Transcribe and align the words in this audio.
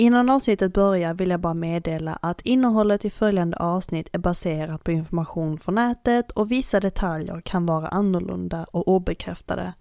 Innan 0.00 0.30
avsnittet 0.30 0.72
börjar 0.72 1.14
vill 1.14 1.30
jag 1.30 1.40
bara 1.40 1.54
meddela 1.54 2.18
att 2.22 2.40
innehållet 2.40 3.04
i 3.04 3.10
följande 3.10 3.56
avsnitt 3.56 4.08
är 4.12 4.18
baserat 4.18 4.84
på 4.84 4.90
information 4.90 5.58
från 5.58 5.74
nätet 5.74 6.30
och 6.30 6.50
vissa 6.50 6.80
detaljer 6.80 7.40
kan 7.40 7.66
vara 7.66 7.88
annorlunda 7.88 8.64
och 8.64 8.88
obekräftade. 8.88 9.72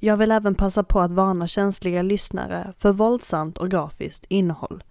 Jag 0.00 0.16
vill 0.16 0.30
även 0.30 0.54
passa 0.54 0.84
på 0.84 1.00
att 1.00 1.10
varna 1.10 1.46
känsliga 1.46 2.02
lyssnare 2.02 2.72
för 2.78 2.92
våldsamt 2.92 3.58
och 3.58 3.70
grafiskt 3.70 4.24
innehåll. 4.28 4.84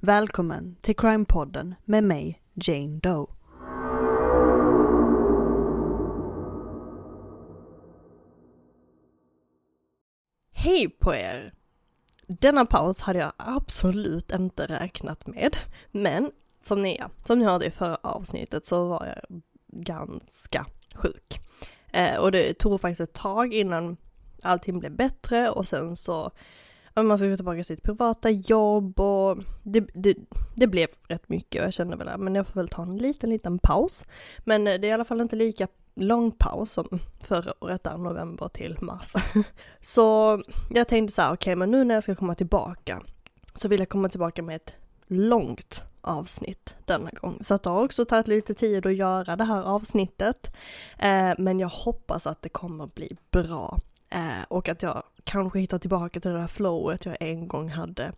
Välkommen 0.00 0.76
till 0.80 0.96
Crime-podden 0.96 1.74
med 1.84 2.04
mig, 2.04 2.42
Jane 2.54 2.98
Doe. 3.02 3.26
Hej 10.54 10.88
på 10.88 11.14
er! 11.14 11.63
Denna 12.26 12.66
paus 12.66 13.00
hade 13.00 13.18
jag 13.18 13.32
absolut 13.36 14.32
inte 14.32 14.66
räknat 14.66 15.26
med. 15.26 15.56
Men 15.90 16.30
som 16.62 16.82
ni, 16.82 17.00
som 17.26 17.38
ni 17.38 17.44
hörde 17.44 17.66
i 17.66 17.70
förra 17.70 17.98
avsnittet 18.02 18.66
så 18.66 18.88
var 18.88 19.06
jag 19.06 19.42
ganska 19.66 20.66
sjuk. 20.94 21.40
Eh, 21.92 22.16
och 22.16 22.32
det 22.32 22.58
tog 22.58 22.80
faktiskt 22.80 23.00
ett 23.00 23.12
tag 23.12 23.54
innan 23.54 23.96
allting 24.42 24.78
blev 24.78 24.92
bättre 24.92 25.50
och 25.50 25.66
sen 25.66 25.96
så 25.96 26.30
man 27.02 27.18
ska 27.18 27.26
gå 27.26 27.36
tillbaka 27.36 27.56
till 27.56 27.64
sitt 27.64 27.82
privata 27.82 28.30
jobb 28.30 29.00
och 29.00 29.38
det, 29.62 29.80
det, 29.94 30.16
det 30.54 30.66
blev 30.66 30.88
rätt 31.08 31.28
mycket 31.28 31.60
och 31.60 31.66
jag 31.66 31.74
kände 31.74 31.96
väl 31.96 32.08
att 32.08 32.20
men 32.20 32.34
jag 32.34 32.46
får 32.46 32.60
väl 32.60 32.68
ta 32.68 32.82
en 32.82 32.96
liten, 32.96 33.30
liten 33.30 33.58
paus. 33.58 34.04
Men 34.38 34.66
eh, 34.66 34.80
det 34.80 34.86
är 34.86 34.88
i 34.88 34.92
alla 34.92 35.04
fall 35.04 35.20
inte 35.20 35.36
lika 35.36 35.68
lång 35.94 36.32
paus 36.32 36.72
som 36.72 36.98
förra 37.20 37.52
året 37.60 37.84
där, 37.84 37.98
november 37.98 38.48
till 38.48 38.78
mars. 38.80 39.12
Så 39.80 40.40
jag 40.70 40.88
tänkte 40.88 41.14
så 41.14 41.22
här, 41.22 41.28
okej 41.28 41.34
okay, 41.34 41.56
men 41.56 41.70
nu 41.70 41.84
när 41.84 41.94
jag 41.94 42.02
ska 42.02 42.14
komma 42.14 42.34
tillbaka 42.34 43.02
så 43.54 43.68
vill 43.68 43.80
jag 43.80 43.88
komma 43.88 44.08
tillbaka 44.08 44.42
med 44.42 44.56
ett 44.56 44.74
långt 45.06 45.82
avsnitt 46.00 46.76
denna 46.84 47.10
gång. 47.10 47.38
Så 47.40 47.54
att 47.54 47.62
det 47.62 47.70
har 47.70 47.84
också 47.84 48.04
tagit 48.04 48.28
lite 48.28 48.54
tid 48.54 48.86
att 48.86 48.94
göra 48.94 49.36
det 49.36 49.44
här 49.44 49.62
avsnittet. 49.62 50.54
Eh, 50.98 51.32
men 51.38 51.60
jag 51.60 51.68
hoppas 51.68 52.26
att 52.26 52.42
det 52.42 52.48
kommer 52.48 52.86
bli 52.86 53.16
bra. 53.30 53.78
Eh, 54.10 54.42
och 54.48 54.68
att 54.68 54.82
jag 54.82 55.02
kanske 55.24 55.58
hittar 55.58 55.78
tillbaka 55.78 56.20
till 56.20 56.30
det 56.30 56.38
där 56.38 56.46
flowet 56.46 57.04
jag 57.04 57.16
en 57.20 57.48
gång 57.48 57.68
hade 57.68 58.12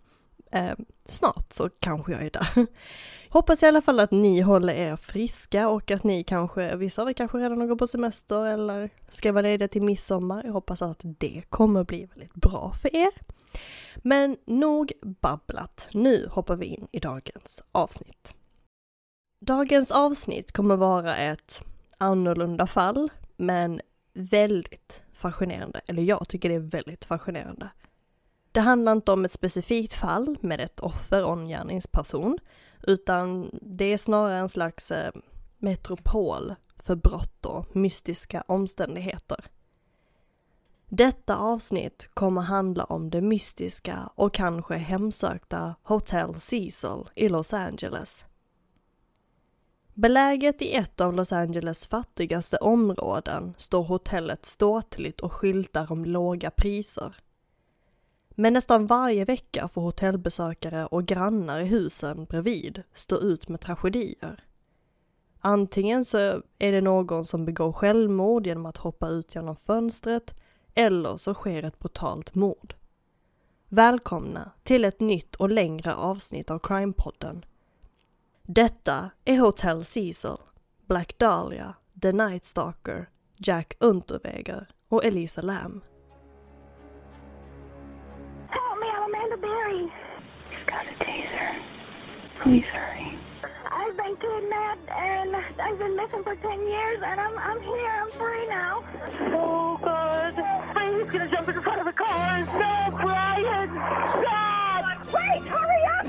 eh, 0.53 0.73
snart 1.05 1.53
så 1.53 1.69
kanske 1.69 2.13
jag 2.13 2.23
är 2.23 2.31
där. 2.31 2.67
Hoppas 3.29 3.63
i 3.63 3.67
alla 3.67 3.83
fall 3.83 4.01
att 4.01 4.11
ni 4.11 4.41
håller 4.41 4.73
er 4.73 4.97
friska 4.97 5.69
och 5.69 5.91
att 5.91 6.05
ni 6.05 6.25
kanske, 6.25 6.77
vissa 6.77 7.03
av 7.03 7.09
er 7.09 7.13
kanske 7.13 7.39
redan 7.39 7.69
går 7.69 7.77
på 7.77 7.87
semester 7.87 8.47
eller 8.47 8.91
ska 9.09 9.33
vara 9.33 9.43
lediga 9.43 9.69
till 9.69 9.83
midsommar. 9.83 10.45
Jag 10.45 10.53
hoppas 10.53 10.83
att 10.83 11.01
det 11.03 11.43
kommer 11.49 11.85
bli 11.85 12.05
väldigt 12.05 12.35
bra 12.35 12.73
för 12.83 12.97
er. 12.97 13.11
Men 13.97 14.37
nog 14.45 14.93
babblat. 15.03 15.89
Nu 15.93 16.29
hoppar 16.31 16.57
vi 16.57 16.67
in 16.67 16.89
i 16.93 16.99
dagens 16.99 17.63
avsnitt. 17.73 18.35
Dagens 19.41 19.91
avsnitt 19.91 20.53
kommer 20.53 20.77
vara 20.77 21.17
ett 21.17 21.63
annorlunda 21.99 22.67
fall, 22.67 23.09
men 23.37 23.81
väldigt 24.13 25.03
fascinerande. 25.13 25.81
Eller 25.87 26.03
jag 26.03 26.29
tycker 26.29 26.49
det 26.49 26.55
är 26.55 26.59
väldigt 26.59 27.05
fascinerande. 27.05 27.71
Det 28.57 28.61
handlar 28.61 28.93
inte 28.93 29.13
om 29.13 29.25
ett 29.25 29.33
specifikt 29.33 29.95
fall 29.95 30.37
med 30.41 30.61
ett 30.61 30.81
offer 30.81 31.25
och 31.25 31.33
en 31.33 31.49
gärningsperson, 31.49 32.39
utan 32.83 33.51
det 33.63 33.93
är 33.93 33.99
snarare 33.99 34.39
en 34.39 34.49
slags 34.49 34.91
eh, 34.91 35.13
metropol 35.59 36.55
för 36.77 36.97
brott 36.97 37.47
och 37.47 37.77
mystiska 37.77 38.45
omständigheter. 38.47 39.45
Detta 40.89 41.37
avsnitt 41.37 42.11
kommer 42.15 42.43
handla 42.43 42.85
om 42.85 43.11
det 43.11 43.21
mystiska 43.21 44.11
och 44.15 44.35
kanske 44.35 44.77
hemsökta 44.77 45.75
Hotel 45.83 46.41
Cecil 46.41 47.05
i 47.15 47.29
Los 47.29 47.53
Angeles. 47.53 48.25
Beläget 49.95 50.63
i 50.63 50.75
ett 50.75 51.01
av 51.01 51.15
Los 51.15 51.33
Angeles 51.33 51.87
fattigaste 51.87 52.57
områden 52.57 53.55
står 53.57 53.83
hotellet 53.83 54.47
ståtligt 54.47 55.21
och 55.21 55.33
skyltar 55.33 55.93
om 55.93 56.05
låga 56.05 56.51
priser. 56.51 57.17
Men 58.39 58.53
nästan 58.53 58.87
varje 58.87 59.25
vecka 59.25 59.69
får 59.69 59.83
hotellbesökare 59.83 60.87
och 60.87 61.07
grannar 61.07 61.61
i 61.61 61.65
husen 61.65 62.25
bredvid 62.25 62.83
stå 62.95 63.17
ut 63.17 63.49
med 63.49 63.61
tragedier. 63.61 64.45
Antingen 65.41 66.05
så 66.05 66.19
är 66.59 66.73
det 66.73 66.81
någon 66.81 67.25
som 67.25 67.45
begår 67.45 67.73
självmord 67.73 68.47
genom 68.47 68.67
att 68.67 68.77
hoppa 68.77 69.09
ut 69.09 69.35
genom 69.35 69.57
fönstret 69.57 70.35
eller 70.75 71.17
så 71.17 71.35
sker 71.35 71.63
ett 71.63 71.79
brutalt 71.79 72.35
mord. 72.35 72.75
Välkomna 73.69 74.51
till 74.63 74.85
ett 74.85 75.01
nytt 75.01 75.37
och 75.37 75.51
längre 75.51 75.95
avsnitt 75.95 76.51
av 76.51 76.59
Crime-podden. 76.59 77.45
Detta 78.43 79.11
är 79.25 79.39
Hotel 79.39 79.85
Cecil, 79.85 80.37
Black 80.87 81.19
Dahlia, 81.19 81.75
The 82.03 82.13
Night 82.13 82.45
Stalker, 82.45 83.09
Jack 83.37 83.77
Unterweger 83.81 84.69
och 84.89 85.05
Elisa 85.05 85.43
Lam. 85.43 85.83
Please 92.47 92.65
hurry. 92.73 93.19
I've 93.73 93.97
been 93.97 94.17
kidnapped 94.17 94.89
and 94.89 95.35
I've 95.61 95.79
been 95.79 95.97
missing 95.97 96.23
for 96.23 96.37
10 96.37 96.67
years 96.67 97.03
and 97.05 97.21
I'm, 97.21 97.37
I'm 97.39 97.61
here. 97.61 97.91
I'm 97.91 98.11
free 98.13 98.47
now. 98.47 98.85
Oh, 99.35 99.79
God. 99.83 100.35
He's 100.35 101.11
going 101.11 101.29
to 101.29 101.35
jump 101.35 101.49
in 101.49 101.61
front 101.61 101.81
of 101.81 101.87
the 101.87 101.93
car. 101.93 102.39
No, 102.39 102.97
Brian. 103.03 103.69
Stop. 104.23 105.13
Wait, 105.13 105.43
hurry 105.43 105.83
up. 105.99 106.07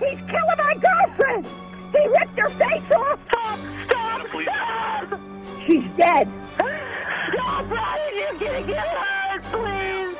He's 0.00 0.20
killing 0.26 0.58
my 0.58 0.74
girlfriend. 0.80 1.46
He 1.92 2.08
ripped 2.08 2.38
her 2.38 2.50
face 2.50 2.90
off. 2.90 3.20
Stop. 3.28 3.58
Stop. 3.84 4.26
Stop. 4.42 5.20
She's 5.66 5.84
dead. 5.98 6.28
Stop, 6.56 7.68
Brian. 7.68 8.14
You're 8.16 8.38
going 8.38 8.62
to 8.62 8.72
get 8.72 8.88
hurt. 8.88 9.42
Please. 9.52 10.16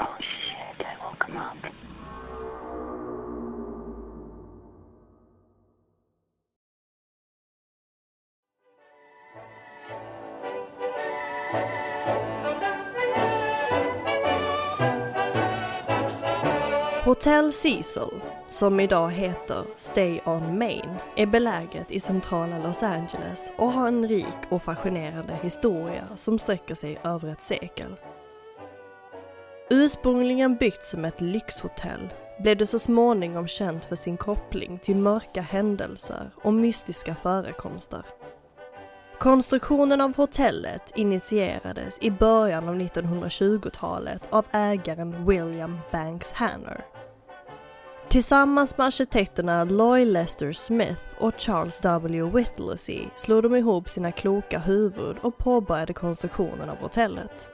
Oh, 0.00 0.16
shit. 1.32 1.72
Hotel 17.04 17.52
Cecil, 17.52 18.22
som 18.48 18.80
idag 18.80 19.10
heter 19.10 19.64
Stay 19.76 20.20
on 20.24 20.58
Main, 20.58 20.96
är 21.16 21.26
beläget 21.26 21.90
i 21.90 22.00
centrala 22.00 22.58
Los 22.58 22.82
Angeles 22.82 23.52
och 23.56 23.72
har 23.72 23.88
en 23.88 24.08
rik 24.08 24.26
och 24.48 24.62
fascinerande 24.62 25.38
historia 25.42 26.04
som 26.16 26.38
sträcker 26.38 26.74
sig 26.74 26.98
över 27.04 27.32
ett 27.32 27.42
sekel. 27.42 27.96
Ursprungligen 29.74 30.56
byggt 30.56 30.86
som 30.86 31.04
ett 31.04 31.20
lyxhotell 31.20 32.12
blev 32.38 32.56
det 32.56 32.66
så 32.66 32.78
småningom 32.78 33.46
känt 33.46 33.84
för 33.84 33.96
sin 33.96 34.16
koppling 34.16 34.78
till 34.78 34.96
mörka 34.96 35.42
händelser 35.42 36.30
och 36.42 36.54
mystiska 36.54 37.14
förekomster. 37.14 38.02
Konstruktionen 39.18 40.00
av 40.00 40.16
hotellet 40.16 40.92
initierades 40.94 41.98
i 42.00 42.10
början 42.10 42.68
av 42.68 42.74
1920-talet 42.74 44.28
av 44.30 44.46
ägaren 44.52 45.26
William 45.26 45.78
Banks 45.92 46.32
Hanner. 46.32 46.84
Tillsammans 48.08 48.78
med 48.78 48.86
arkitekterna 48.86 49.64
Loy 49.64 50.04
Lester 50.04 50.52
Smith 50.52 51.02
och 51.18 51.34
Charles 51.38 51.80
W. 51.80 52.22
Whittlesey 52.22 53.06
slog 53.16 53.42
de 53.42 53.56
ihop 53.56 53.88
sina 53.88 54.12
kloka 54.12 54.58
huvud 54.58 55.16
och 55.22 55.38
påbörjade 55.38 55.92
konstruktionen 55.92 56.70
av 56.70 56.76
hotellet. 56.76 57.51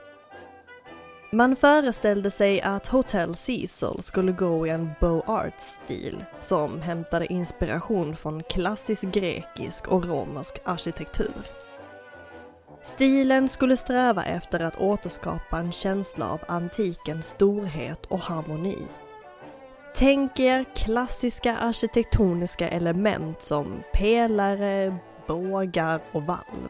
Man 1.31 1.55
föreställde 1.55 2.31
sig 2.31 2.61
att 2.61 2.87
Hotel 2.87 3.35
Cecil 3.35 4.03
skulle 4.03 4.31
gå 4.31 4.67
i 4.67 4.69
en 4.69 4.89
Beaux 4.99 5.29
Arts-stil 5.29 6.25
som 6.39 6.81
hämtade 6.81 7.33
inspiration 7.33 8.15
från 8.15 8.43
klassisk 8.43 9.03
grekisk 9.03 9.87
och 9.87 10.05
romersk 10.05 10.59
arkitektur. 10.63 11.45
Stilen 12.81 13.47
skulle 13.47 13.77
sträva 13.77 14.23
efter 14.23 14.59
att 14.59 14.81
återskapa 14.81 15.57
en 15.57 15.71
känsla 15.71 16.31
av 16.31 16.39
antikens 16.47 17.27
storhet 17.27 18.05
och 18.05 18.19
harmoni. 18.19 18.77
Tänk 19.95 20.39
er 20.39 20.65
klassiska 20.75 21.57
arkitektoniska 21.57 22.69
element 22.69 23.41
som 23.41 23.83
pelare, 23.93 24.97
bågar 25.27 26.01
och 26.11 26.23
valv. 26.23 26.69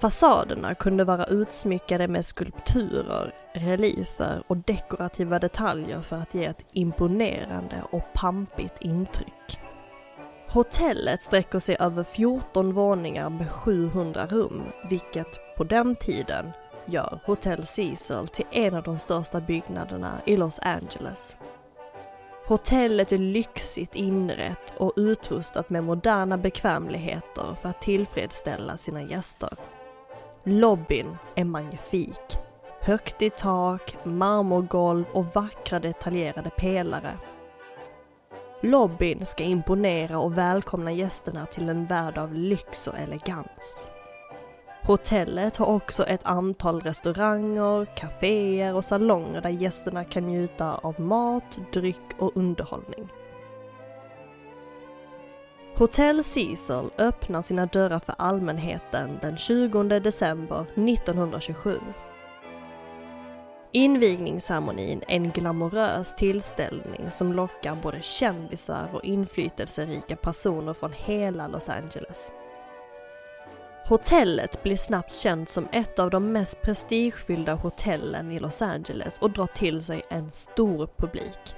Fasaderna 0.00 0.74
kunde 0.74 1.04
vara 1.04 1.24
utsmyckade 1.24 2.08
med 2.08 2.24
skulpturer, 2.24 3.34
reliefer 3.52 4.42
och 4.46 4.56
dekorativa 4.56 5.38
detaljer 5.38 6.00
för 6.00 6.16
att 6.16 6.34
ge 6.34 6.44
ett 6.44 6.64
imponerande 6.72 7.82
och 7.90 8.12
pampigt 8.14 8.80
intryck. 8.80 9.60
Hotellet 10.48 11.22
sträcker 11.22 11.58
sig 11.58 11.76
över 11.80 12.04
14 12.04 12.72
våningar 12.72 13.30
med 13.30 13.50
700 13.50 14.26
rum, 14.26 14.62
vilket 14.90 15.56
på 15.56 15.64
den 15.64 15.96
tiden 15.96 16.52
gör 16.86 17.20
Hotel 17.24 17.64
Cecil 17.64 18.28
till 18.32 18.46
en 18.50 18.74
av 18.74 18.82
de 18.82 18.98
största 18.98 19.40
byggnaderna 19.40 20.20
i 20.26 20.36
Los 20.36 20.58
Angeles. 20.62 21.36
Hotellet 22.46 23.12
är 23.12 23.18
lyxigt 23.18 23.94
inrett 23.94 24.72
och 24.76 24.92
utrustat 24.96 25.70
med 25.70 25.84
moderna 25.84 26.38
bekvämligheter 26.38 27.56
för 27.62 27.68
att 27.68 27.82
tillfredsställa 27.82 28.76
sina 28.76 29.02
gäster. 29.02 29.56
Lobbyn 30.44 31.16
är 31.34 31.44
magnifik. 31.44 32.38
Högt 32.82 33.22
i 33.22 33.30
tak, 33.30 33.96
marmorgolv 34.04 35.04
och 35.12 35.24
vackra 35.24 35.78
detaljerade 35.78 36.50
pelare. 36.50 37.18
Lobbyn 38.60 39.26
ska 39.26 39.42
imponera 39.42 40.18
och 40.18 40.38
välkomna 40.38 40.92
gästerna 40.92 41.46
till 41.46 41.68
en 41.68 41.86
värld 41.86 42.18
av 42.18 42.34
lyx 42.34 42.86
och 42.86 42.98
elegans. 42.98 43.90
Hotellet 44.82 45.56
har 45.56 45.66
också 45.66 46.04
ett 46.04 46.26
antal 46.26 46.80
restauranger, 46.80 47.86
kaféer 47.96 48.74
och 48.74 48.84
salonger 48.84 49.40
där 49.40 49.50
gästerna 49.50 50.04
kan 50.04 50.26
njuta 50.26 50.74
av 50.74 51.00
mat, 51.00 51.58
dryck 51.72 52.06
och 52.18 52.36
underhållning. 52.36 53.08
Hotell 55.76 56.24
Cecil 56.24 56.90
öppnar 56.98 57.42
sina 57.42 57.66
dörrar 57.66 58.00
för 58.00 58.14
allmänheten 58.18 59.18
den 59.22 59.36
20 59.36 59.82
december 59.82 60.60
1927. 60.74 61.80
Invigningsceremonin 63.72 65.02
är 65.08 65.16
en 65.16 65.30
glamorös 65.30 66.14
tillställning 66.14 67.10
som 67.10 67.32
lockar 67.32 67.78
både 67.82 68.02
kändisar 68.02 68.90
och 68.92 69.04
inflytelserika 69.04 70.16
personer 70.16 70.74
från 70.74 70.92
hela 70.92 71.48
Los 71.48 71.68
Angeles. 71.68 72.32
Hotellet 73.86 74.62
blir 74.62 74.76
snabbt 74.76 75.14
känt 75.14 75.48
som 75.48 75.68
ett 75.72 75.98
av 75.98 76.10
de 76.10 76.32
mest 76.32 76.62
prestigefyllda 76.62 77.54
hotellen 77.54 78.30
i 78.30 78.38
Los 78.38 78.62
Angeles 78.62 79.18
och 79.18 79.30
drar 79.30 79.46
till 79.46 79.82
sig 79.82 80.02
en 80.08 80.30
stor 80.30 80.88
publik. 80.96 81.54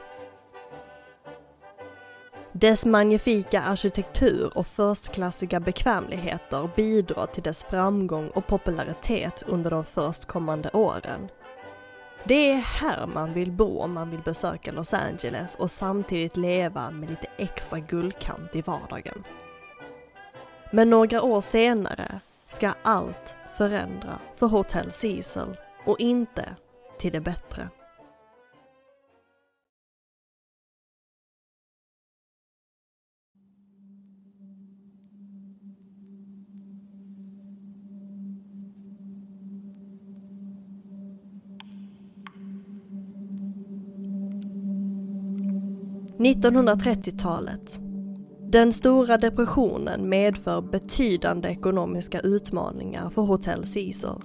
Dess 2.52 2.84
magnifika 2.84 3.62
arkitektur 3.62 4.58
och 4.58 4.66
förstklassiga 4.66 5.60
bekvämligheter 5.60 6.70
bidrar 6.76 7.26
till 7.26 7.42
dess 7.42 7.64
framgång 7.64 8.28
och 8.28 8.46
popularitet 8.46 9.42
under 9.46 9.70
de 9.70 9.84
förstkommande 9.84 10.70
åren. 10.72 11.28
Det 12.24 12.50
är 12.50 12.56
här 12.56 13.06
man 13.06 13.32
vill 13.32 13.52
bo 13.52 13.78
om 13.78 13.92
man 13.92 14.10
vill 14.10 14.20
besöka 14.20 14.72
Los 14.72 14.94
Angeles 14.94 15.54
och 15.54 15.70
samtidigt 15.70 16.36
leva 16.36 16.90
med 16.90 17.10
lite 17.10 17.26
extra 17.36 17.78
guldkant 17.78 18.56
i 18.56 18.62
vardagen. 18.62 19.24
Men 20.70 20.90
några 20.90 21.22
år 21.22 21.40
senare 21.40 22.20
ska 22.48 22.72
allt 22.82 23.34
förändra 23.56 24.18
för 24.34 24.46
Hotel 24.46 24.92
Cecil 24.92 25.56
och 25.84 26.00
inte 26.00 26.56
till 26.98 27.12
det 27.12 27.20
bättre. 27.20 27.68
–1930-talet 46.22 47.80
den 48.52 48.72
stora 48.72 49.18
depressionen 49.18 50.08
medför 50.08 50.60
betydande 50.62 51.48
ekonomiska 51.48 52.20
utmaningar 52.20 53.10
för 53.10 53.22
Hotel 53.22 53.64
Caesar. 53.74 54.22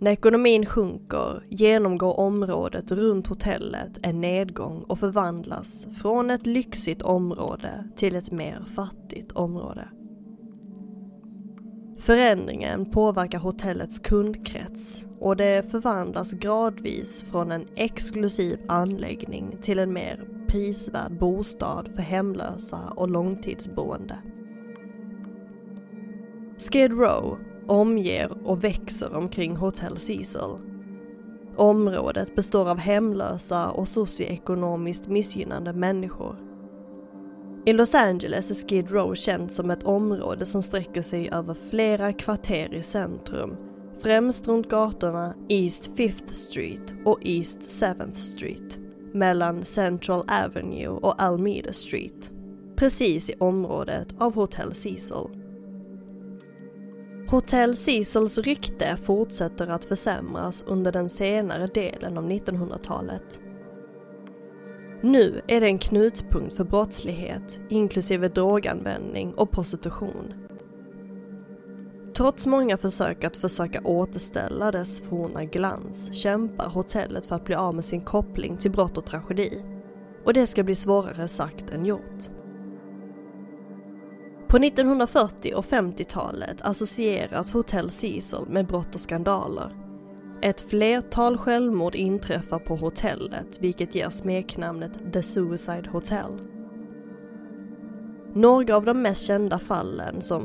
När 0.00 0.10
ekonomin 0.10 0.66
sjunker 0.66 1.46
genomgår 1.50 2.20
området 2.20 2.92
runt 2.92 3.26
hotellet 3.26 4.06
en 4.06 4.20
nedgång 4.20 4.82
och 4.82 4.98
förvandlas 4.98 5.86
från 6.02 6.30
ett 6.30 6.46
lyxigt 6.46 7.02
område 7.02 7.84
till 7.96 8.16
ett 8.16 8.32
mer 8.32 8.64
fattigt 8.74 9.32
område. 9.32 9.88
Förändringen 11.98 12.90
påverkar 12.90 13.38
hotellets 13.38 13.98
kundkrets 13.98 15.04
och 15.20 15.36
det 15.36 15.70
förvandlas 15.70 16.32
gradvis 16.32 17.22
från 17.22 17.52
en 17.52 17.66
exklusiv 17.76 18.58
anläggning 18.68 19.56
till 19.62 19.78
en 19.78 19.92
mer 19.92 20.33
prisvärd 20.54 21.18
bostad 21.18 21.90
för 21.94 22.02
hemlösa 22.02 22.78
och 22.96 23.10
långtidsboende. 23.10 24.18
Skid 26.58 26.90
Row 26.90 27.38
omger 27.66 28.46
och 28.46 28.64
växer 28.64 29.14
omkring 29.14 29.56
Hotel 29.56 29.96
Cecil. 29.96 30.58
Området 31.56 32.36
består 32.36 32.68
av 32.68 32.78
hemlösa 32.78 33.70
och 33.70 33.88
socioekonomiskt 33.88 35.08
missgynnade 35.08 35.72
människor. 35.72 36.36
I 37.66 37.72
Los 37.72 37.94
Angeles 37.94 38.50
är 38.50 38.68
Skid 38.68 38.90
Row 38.90 39.14
känt 39.14 39.54
som 39.54 39.70
ett 39.70 39.82
område 39.82 40.46
som 40.46 40.62
sträcker 40.62 41.02
sig 41.02 41.30
över 41.32 41.54
flera 41.70 42.12
kvarter 42.12 42.74
i 42.74 42.82
centrum, 42.82 43.56
främst 44.02 44.48
runt 44.48 44.68
gatorna 44.68 45.34
East 45.48 45.90
5th 45.96 46.32
Street 46.32 46.94
och 47.04 47.18
East 47.22 47.58
7th 47.58 48.12
Street 48.12 48.83
mellan 49.14 49.64
Central 49.64 50.24
Avenue 50.28 50.88
och 50.88 51.22
Almeda 51.22 51.72
Street, 51.72 52.32
precis 52.76 53.30
i 53.30 53.34
området 53.38 54.08
av 54.18 54.34
Hotel 54.34 54.74
Cecil. 54.74 55.44
Hotel 57.28 57.76
Cecils 57.76 58.38
rykte 58.38 58.96
fortsätter 58.96 59.66
att 59.66 59.84
försämras 59.84 60.64
under 60.66 60.92
den 60.92 61.08
senare 61.08 61.66
delen 61.66 62.18
av 62.18 62.30
1900-talet. 62.30 63.40
Nu 65.02 65.40
är 65.48 65.60
det 65.60 65.66
en 65.66 65.78
knutpunkt 65.78 66.56
för 66.56 66.64
brottslighet, 66.64 67.60
inklusive 67.68 68.28
droganvändning 68.28 69.34
och 69.34 69.50
prostitution. 69.50 70.43
Trots 72.16 72.46
många 72.46 72.76
försök 72.76 73.24
att 73.24 73.36
försöka 73.36 73.80
återställa 73.84 74.70
dess 74.70 75.00
forna 75.00 75.44
glans 75.44 76.14
kämpar 76.14 76.68
hotellet 76.68 77.26
för 77.26 77.36
att 77.36 77.44
bli 77.44 77.54
av 77.54 77.74
med 77.74 77.84
sin 77.84 78.00
koppling 78.00 78.56
till 78.56 78.70
brott 78.70 78.98
och 78.98 79.06
tragedi. 79.06 79.62
Och 80.24 80.32
det 80.32 80.46
ska 80.46 80.62
bli 80.62 80.74
svårare 80.74 81.28
sagt 81.28 81.70
än 81.70 81.84
gjort. 81.84 82.30
På 84.46 84.56
1940 84.56 85.54
och 85.54 85.64
50-talet 85.64 86.62
associeras 86.62 87.52
Hotel 87.52 87.90
Cecil 87.90 88.44
med 88.48 88.66
brott 88.66 88.94
och 88.94 89.00
skandaler. 89.00 89.70
Ett 90.42 90.60
flertal 90.60 91.38
självmord 91.38 91.94
inträffar 91.94 92.58
på 92.58 92.76
hotellet 92.76 93.58
vilket 93.60 93.94
ger 93.94 94.10
smeknamnet 94.10 95.12
The 95.12 95.22
Suicide 95.22 95.88
Hotel. 95.92 96.32
Några 98.32 98.76
av 98.76 98.84
de 98.84 99.02
mest 99.02 99.22
kända 99.22 99.58
fallen 99.58 100.22
som 100.22 100.44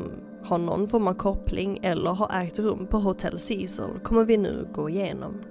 har 0.50 0.58
någon 0.58 0.88
form 0.88 1.08
av 1.08 1.14
koppling 1.14 1.80
eller 1.82 2.12
har 2.12 2.42
ägt 2.42 2.60
rum 2.60 2.88
på 2.88 2.98
Hotel 2.98 3.40
Cecil 3.40 4.00
kommer 4.04 4.26
vi 4.26 4.38
nu 4.38 4.68
gå 4.72 4.90
igenom. 4.90 5.42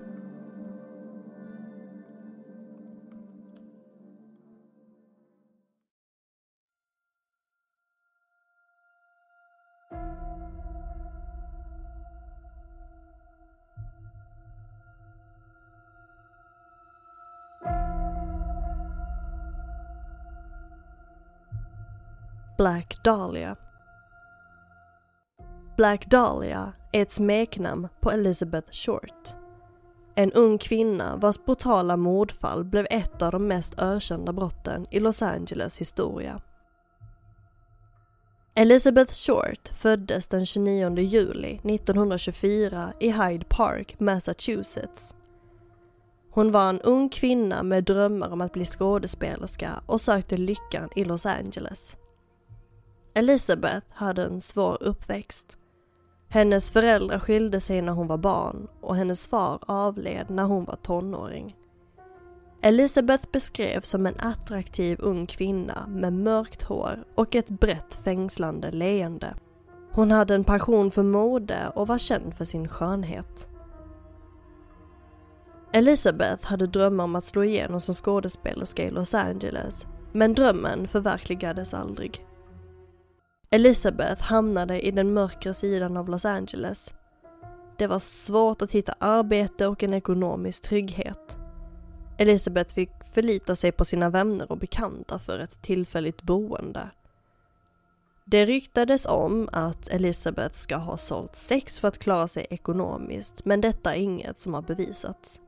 Black 22.57 23.05
Dahlia. 23.05 23.68
Black 25.79 26.07
Dahlia 26.07 26.73
är 26.93 27.03
ett 27.03 27.13
smeknamn 27.13 27.89
på 28.01 28.11
Elizabeth 28.11 28.71
Short. 28.71 29.35
En 30.15 30.33
ung 30.33 30.59
kvinna 30.59 31.17
vars 31.17 31.45
brutala 31.45 31.97
mordfall 31.97 32.65
blev 32.65 32.87
ett 32.91 33.23
av 33.23 33.33
de 33.33 33.47
mest 33.47 33.79
ökända 33.79 34.33
brotten 34.33 34.87
i 34.91 35.01
Los 35.01 35.23
Angeles 35.23 35.77
historia. 35.77 36.41
Elizabeth 38.55 39.13
Short 39.13 39.69
föddes 39.69 40.29
den 40.29 40.47
29 40.47 40.99
juli 40.99 41.61
1924 41.65 42.93
i 43.01 43.11
Hyde 43.11 43.47
Park, 43.49 44.01
Massachusetts. 44.01 45.15
Hon 46.31 46.53
var 46.53 46.69
en 46.69 46.81
ung 46.81 47.09
kvinna 47.09 47.63
med 47.63 47.85
drömmar 47.85 48.33
om 48.33 48.41
att 48.41 48.53
bli 48.53 48.65
skådespelerska 48.65 49.83
och 49.87 50.01
sökte 50.01 50.37
lyckan 50.37 50.89
i 50.97 51.05
Los 51.05 51.27
Angeles. 51.27 51.97
Elizabeth 53.15 53.87
hade 53.91 54.25
en 54.25 54.41
svår 54.41 54.79
uppväxt. 54.81 55.59
Hennes 56.31 56.71
föräldrar 56.71 57.19
skilde 57.19 57.61
sig 57.61 57.83
när 57.83 57.93
hon 57.93 58.07
var 58.07 58.17
barn 58.17 58.69
och 58.81 58.97
hennes 58.97 59.27
far 59.27 59.59
avled 59.61 60.31
när 60.31 60.45
hon 60.45 60.65
var 60.65 60.77
tonåring. 60.77 61.57
Elisabeth 62.63 63.25
beskrevs 63.33 63.89
som 63.89 64.07
en 64.07 64.15
attraktiv 64.19 64.99
ung 65.01 65.27
kvinna 65.27 65.87
med 65.89 66.13
mörkt 66.13 66.63
hår 66.63 67.05
och 67.15 67.37
ett 67.37 67.49
brett 67.49 67.95
fängslande 68.05 68.71
leende. 68.71 69.35
Hon 69.91 70.11
hade 70.11 70.35
en 70.35 70.45
passion 70.45 70.91
för 70.91 71.03
mode 71.03 71.73
och 71.75 71.87
var 71.87 71.99
känd 71.99 72.35
för 72.35 72.45
sin 72.45 72.69
skönhet. 72.69 73.47
Elisabeth 75.73 76.47
hade 76.47 76.67
drömmar 76.67 77.05
om 77.05 77.17
att 77.17 77.25
slå 77.25 77.45
igenom 77.45 77.81
som 77.81 77.95
skådespelerska 77.95 78.85
i 78.85 78.91
Los 78.91 79.15
Angeles, 79.15 79.87
men 80.13 80.35
drömmen 80.35 80.89
förverkligades 80.89 81.75
aldrig. 81.75 82.25
Elizabeth 83.51 84.23
hamnade 84.23 84.87
i 84.87 84.91
den 84.91 85.15
mörkare 85.15 85.55
sidan 85.55 85.97
av 85.97 86.09
Los 86.09 86.25
Angeles. 86.25 86.95
Det 87.77 87.87
var 87.87 87.99
svårt 87.99 88.63
att 88.63 88.73
hitta 88.73 88.95
arbete 88.99 89.67
och 89.67 89.83
en 89.83 89.95
ekonomisk 89.95 90.63
trygghet. 90.63 91.39
Elizabeth 92.19 92.75
fick 92.75 92.91
förlita 93.13 93.57
sig 93.57 93.73
på 93.73 93.85
sina 93.85 94.11
vänner 94.11 94.53
och 94.53 94.59
bekanta 94.59 95.19
för 95.19 95.39
ett 95.39 95.63
tillfälligt 95.63 96.23
boende. 96.23 96.91
Det 98.25 98.47
ryktades 98.47 99.07
om 99.07 99.49
att 99.53 99.89
Elizabeth 99.89 100.55
ska 100.55 100.77
ha 100.77 100.97
sålt 100.97 101.37
sex 101.37 101.79
för 101.79 101.89
att 101.89 101.99
klara 101.99 102.29
sig 102.29 102.47
ekonomiskt, 102.51 103.45
men 103.45 103.61
detta 103.61 103.95
är 103.95 104.01
inget 104.01 104.41
som 104.41 104.55
har 104.55 104.63
bevisats. 104.63 105.41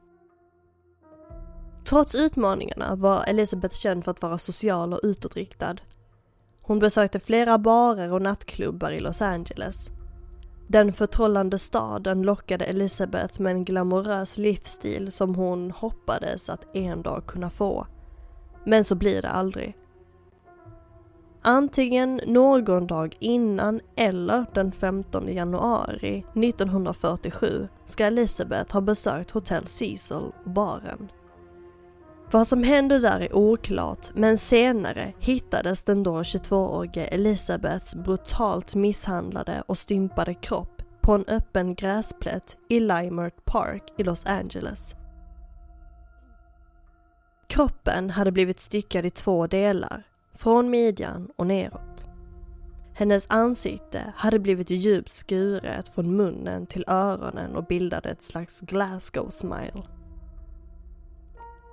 Trots 1.84 2.14
utmaningarna 2.14 2.94
var 2.94 3.24
Elizabeth 3.26 3.74
känd 3.74 4.04
för 4.04 4.10
att 4.10 4.22
vara 4.22 4.38
social 4.38 4.92
och 4.92 5.00
utåtriktad. 5.02 5.76
Hon 6.70 6.78
besökte 6.78 7.20
flera 7.20 7.58
barer 7.58 8.12
och 8.12 8.22
nattklubbar 8.22 8.90
i 8.90 9.00
Los 9.00 9.22
Angeles. 9.22 9.90
Den 10.66 10.92
förtrollande 10.92 11.58
staden 11.58 12.22
lockade 12.22 12.64
Elisabeth 12.64 13.40
med 13.40 13.52
en 13.52 13.64
glamorös 13.64 14.38
livsstil 14.38 15.12
som 15.12 15.34
hon 15.34 15.70
hoppades 15.70 16.50
att 16.50 16.76
en 16.76 17.02
dag 17.02 17.26
kunna 17.26 17.50
få. 17.50 17.86
Men 18.64 18.84
så 18.84 18.94
blir 18.94 19.22
det 19.22 19.28
aldrig. 19.28 19.76
Antingen 21.42 22.20
någon 22.26 22.86
dag 22.86 23.16
innan 23.20 23.80
eller 23.96 24.46
den 24.54 24.72
15 24.72 25.32
januari 25.32 26.24
1947 26.34 27.68
ska 27.84 28.06
Elisabeth 28.06 28.72
ha 28.72 28.80
besökt 28.80 29.30
hotell 29.30 29.66
Cecil 29.66 30.16
och 30.16 30.50
baren. 30.50 31.08
Vad 32.32 32.48
som 32.48 32.62
hände 32.62 32.98
där 32.98 33.20
är 33.20 33.36
oklart, 33.36 34.06
men 34.14 34.38
senare 34.38 35.12
hittades 35.18 35.82
den 35.82 36.02
då 36.02 36.22
22-årige 36.22 37.04
Elisabeths 37.04 37.94
brutalt 37.94 38.74
misshandlade 38.74 39.62
och 39.66 39.78
stympade 39.78 40.34
kropp 40.34 40.82
på 41.00 41.12
en 41.12 41.24
öppen 41.28 41.74
gräsplätt 41.74 42.56
i 42.68 42.80
Limert 42.80 43.44
Park 43.44 43.82
i 43.98 44.02
Los 44.02 44.26
Angeles. 44.26 44.94
Kroppen 47.46 48.10
hade 48.10 48.32
blivit 48.32 48.60
styckad 48.60 49.06
i 49.06 49.10
två 49.10 49.46
delar, 49.46 50.02
från 50.34 50.70
midjan 50.70 51.28
och 51.36 51.46
neråt. 51.46 52.06
Hennes 52.94 53.26
ansikte 53.30 54.12
hade 54.16 54.38
blivit 54.38 54.70
djupt 54.70 55.12
skuret 55.12 55.88
från 55.88 56.16
munnen 56.16 56.66
till 56.66 56.84
öronen 56.86 57.56
och 57.56 57.64
bildade 57.64 58.10
ett 58.10 58.22
slags 58.22 58.60
Glasgow 58.60 59.28
smile. 59.30 59.82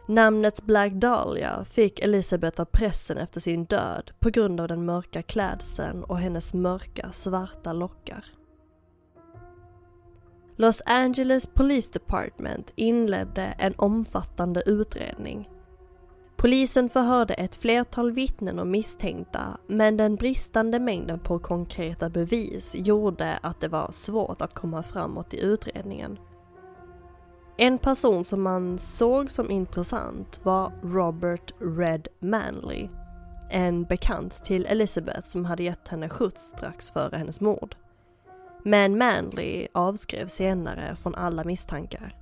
Namnet 0.09 0.61
Black 0.61 0.93
Dahlia 0.93 1.65
fick 1.65 1.99
Elisabeth 1.99 2.61
av 2.61 2.65
pressen 2.65 3.17
efter 3.17 3.39
sin 3.39 3.65
död 3.65 4.11
på 4.19 4.29
grund 4.29 4.61
av 4.61 4.67
den 4.67 4.85
mörka 4.85 5.21
klädseln 5.21 6.03
och 6.03 6.19
hennes 6.19 6.53
mörka 6.53 7.11
svarta 7.11 7.73
lockar. 7.73 8.25
Los 10.55 10.81
Angeles 10.85 11.47
Police 11.47 11.93
Department 11.93 12.73
inledde 12.75 13.41
en 13.41 13.73
omfattande 13.77 14.63
utredning. 14.65 15.49
Polisen 16.35 16.89
förhörde 16.89 17.33
ett 17.33 17.55
flertal 17.55 18.11
vittnen 18.11 18.59
och 18.59 18.67
misstänkta, 18.67 19.57
men 19.67 19.97
den 19.97 20.15
bristande 20.15 20.79
mängden 20.79 21.19
på 21.19 21.39
konkreta 21.39 22.09
bevis 22.09 22.75
gjorde 22.75 23.39
att 23.41 23.59
det 23.59 23.67
var 23.67 23.91
svårt 23.91 24.41
att 24.41 24.53
komma 24.53 24.83
framåt 24.83 25.33
i 25.33 25.39
utredningen. 25.39 26.19
En 27.59 27.77
person 27.77 28.23
som 28.23 28.41
man 28.41 28.79
såg 28.79 29.31
som 29.31 29.51
intressant 29.51 30.39
var 30.43 30.71
Robert 30.83 31.53
Red 31.59 32.07
Manley. 32.19 32.89
En 33.49 33.83
bekant 33.83 34.43
till 34.43 34.65
Elizabeth 34.65 35.27
som 35.27 35.45
hade 35.45 35.63
gett 35.63 35.87
henne 35.87 36.09
skjuts 36.09 36.41
strax 36.41 36.91
före 36.91 37.17
hennes 37.17 37.41
mord. 37.41 37.75
Men 38.63 38.97
Manley 38.97 39.67
avskrev 39.71 40.27
senare 40.27 40.95
från 40.95 41.15
alla 41.15 41.43
misstankar. 41.43 42.15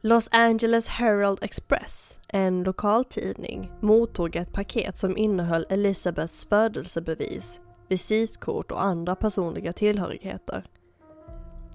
Los 0.00 0.28
Angeles 0.32 0.88
Herald 0.88 1.38
Express, 1.42 2.18
en 2.28 2.62
lokaltidning, 2.62 3.72
mottog 3.80 4.36
ett 4.36 4.52
paket 4.52 4.98
som 4.98 5.16
innehöll 5.16 5.66
Elizabeths 5.70 6.46
födelsebevis, 6.48 7.60
visitkort 7.88 8.70
och 8.70 8.84
andra 8.84 9.16
personliga 9.16 9.72
tillhörigheter. 9.72 10.64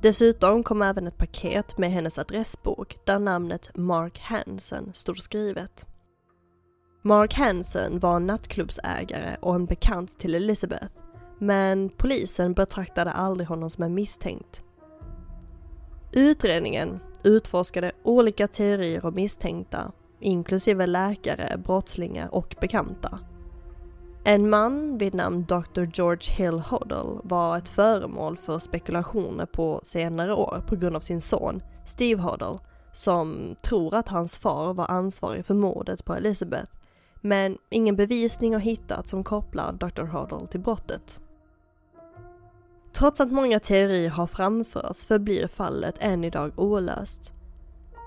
Dessutom 0.02 0.64
kom 0.64 0.82
även 0.82 1.08
ett 1.08 1.18
paket 1.18 1.78
med 1.78 1.92
hennes 1.92 2.18
adressbok 2.18 2.98
där 3.06 3.20
namnet 3.20 3.72
Mark 3.76 4.20
Hansen 4.20 4.94
stod 4.94 5.18
skrivet. 5.18 5.88
Mark 7.02 7.34
Hansen 7.34 8.00
var 8.00 8.16
en 8.16 8.28
nattklubbsägare 8.28 9.38
och 9.42 9.56
en 9.56 9.66
bekant 9.66 10.20
till 10.20 10.36
Elizabeth, 10.36 10.88
men 11.40 11.90
polisen 11.90 12.54
betraktade 12.54 13.12
aldrig 13.12 13.48
honom 13.48 13.70
som 13.70 13.84
en 13.84 13.94
misstänkt. 13.94 14.62
Utredningen 16.12 17.00
utforskade 17.24 17.92
olika 18.04 18.48
teorier 18.48 19.06
och 19.06 19.14
misstänkta, 19.14 19.92
inklusive 20.20 20.88
läkare, 20.88 21.58
brottslingar 21.58 22.36
och 22.36 22.56
bekanta. 22.62 23.20
En 24.24 24.50
man 24.50 24.98
vid 24.98 25.14
namn 25.14 25.46
Dr. 25.46 25.84
George 25.94 26.34
Hill 26.34 26.60
Hoddle 26.60 27.20
var 27.24 27.58
ett 27.58 27.70
föremål 27.70 28.38
för 28.38 28.60
spekulationer 28.60 29.46
på 29.46 29.80
senare 29.84 30.34
år 30.34 30.64
på 30.68 30.76
grund 30.76 30.96
av 30.96 31.00
sin 31.00 31.22
son 31.22 31.62
Steve 31.86 32.22
Hoddle 32.22 32.60
som 32.92 33.56
tror 33.62 33.96
att 33.96 34.08
hans 34.08 34.38
far 34.38 34.74
var 34.74 34.92
ansvarig 34.92 35.46
för 35.46 35.54
mordet 35.54 36.06
på 36.06 36.14
Elizabeth 36.14 36.72
men 37.22 37.58
ingen 37.70 37.96
bevisning 37.96 38.54
har 38.54 38.60
hittats 38.60 39.10
som 39.10 39.24
kopplar 39.24 39.74
Dr. 39.74 40.04
Hoddle 40.04 40.48
till 40.48 40.60
brottet. 40.60 41.22
Trots 42.94 43.22
att 43.22 43.32
många 43.32 43.60
teorier 43.60 44.10
har 44.10 44.28
framförts 44.28 45.06
förblir 45.06 45.48
fallet 45.48 45.96
än 46.00 46.24
idag 46.24 46.52
olöst. 46.60 47.34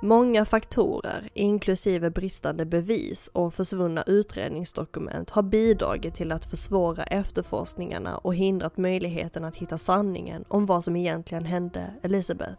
Många 0.04 0.44
faktorer, 0.44 1.28
inklusive 1.34 2.10
bristande 2.10 2.64
bevis 2.64 3.30
och 3.32 3.54
försvunna 3.54 4.02
utredningsdokument, 4.06 5.30
har 5.30 5.42
bidragit 5.42 6.14
till 6.14 6.32
att 6.32 6.44
försvåra 6.44 7.02
efterforskningarna 7.02 8.16
och 8.16 8.34
hindrat 8.34 8.76
möjligheten 8.76 9.44
att 9.44 9.56
hitta 9.56 9.78
sanningen 9.78 10.44
om 10.48 10.66
vad 10.66 10.84
som 10.84 10.96
egentligen 10.96 11.44
hände 11.44 11.94
Elizabeth. 12.02 12.54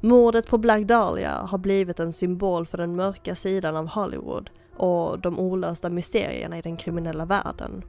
Mordet 0.00 0.46
på 0.46 0.58
Black 0.58 0.82
Dahlia 0.82 1.32
har 1.32 1.58
blivit 1.58 2.00
en 2.00 2.12
symbol 2.12 2.66
för 2.66 2.78
den 2.78 2.96
mörka 2.96 3.34
sidan 3.34 3.76
av 3.76 3.86
Hollywood 3.86 4.50
och 4.76 5.18
de 5.18 5.38
olösta 5.38 5.90
mysterierna 5.90 6.58
i 6.58 6.62
den 6.62 6.76
kriminella 6.76 7.24
världen. 7.24 7.84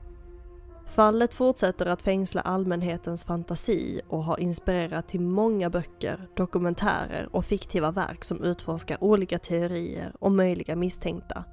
Fallet 0.95 1.33
fortsätter 1.33 1.85
att 1.85 2.01
fängsla 2.01 2.41
allmänhetens 2.41 3.25
fantasi 3.25 4.01
och 4.07 4.23
har 4.23 4.39
inspirerat 4.39 5.07
till 5.07 5.21
många 5.21 5.69
böcker, 5.69 6.27
dokumentärer 6.35 7.29
och 7.31 7.45
fiktiva 7.45 7.91
verk 7.91 8.23
som 8.23 8.43
utforskar 8.43 9.03
olika 9.03 9.39
teorier 9.39 10.13
och 10.19 10.31
möjliga 10.31 10.75
misstänkta. 10.75 11.43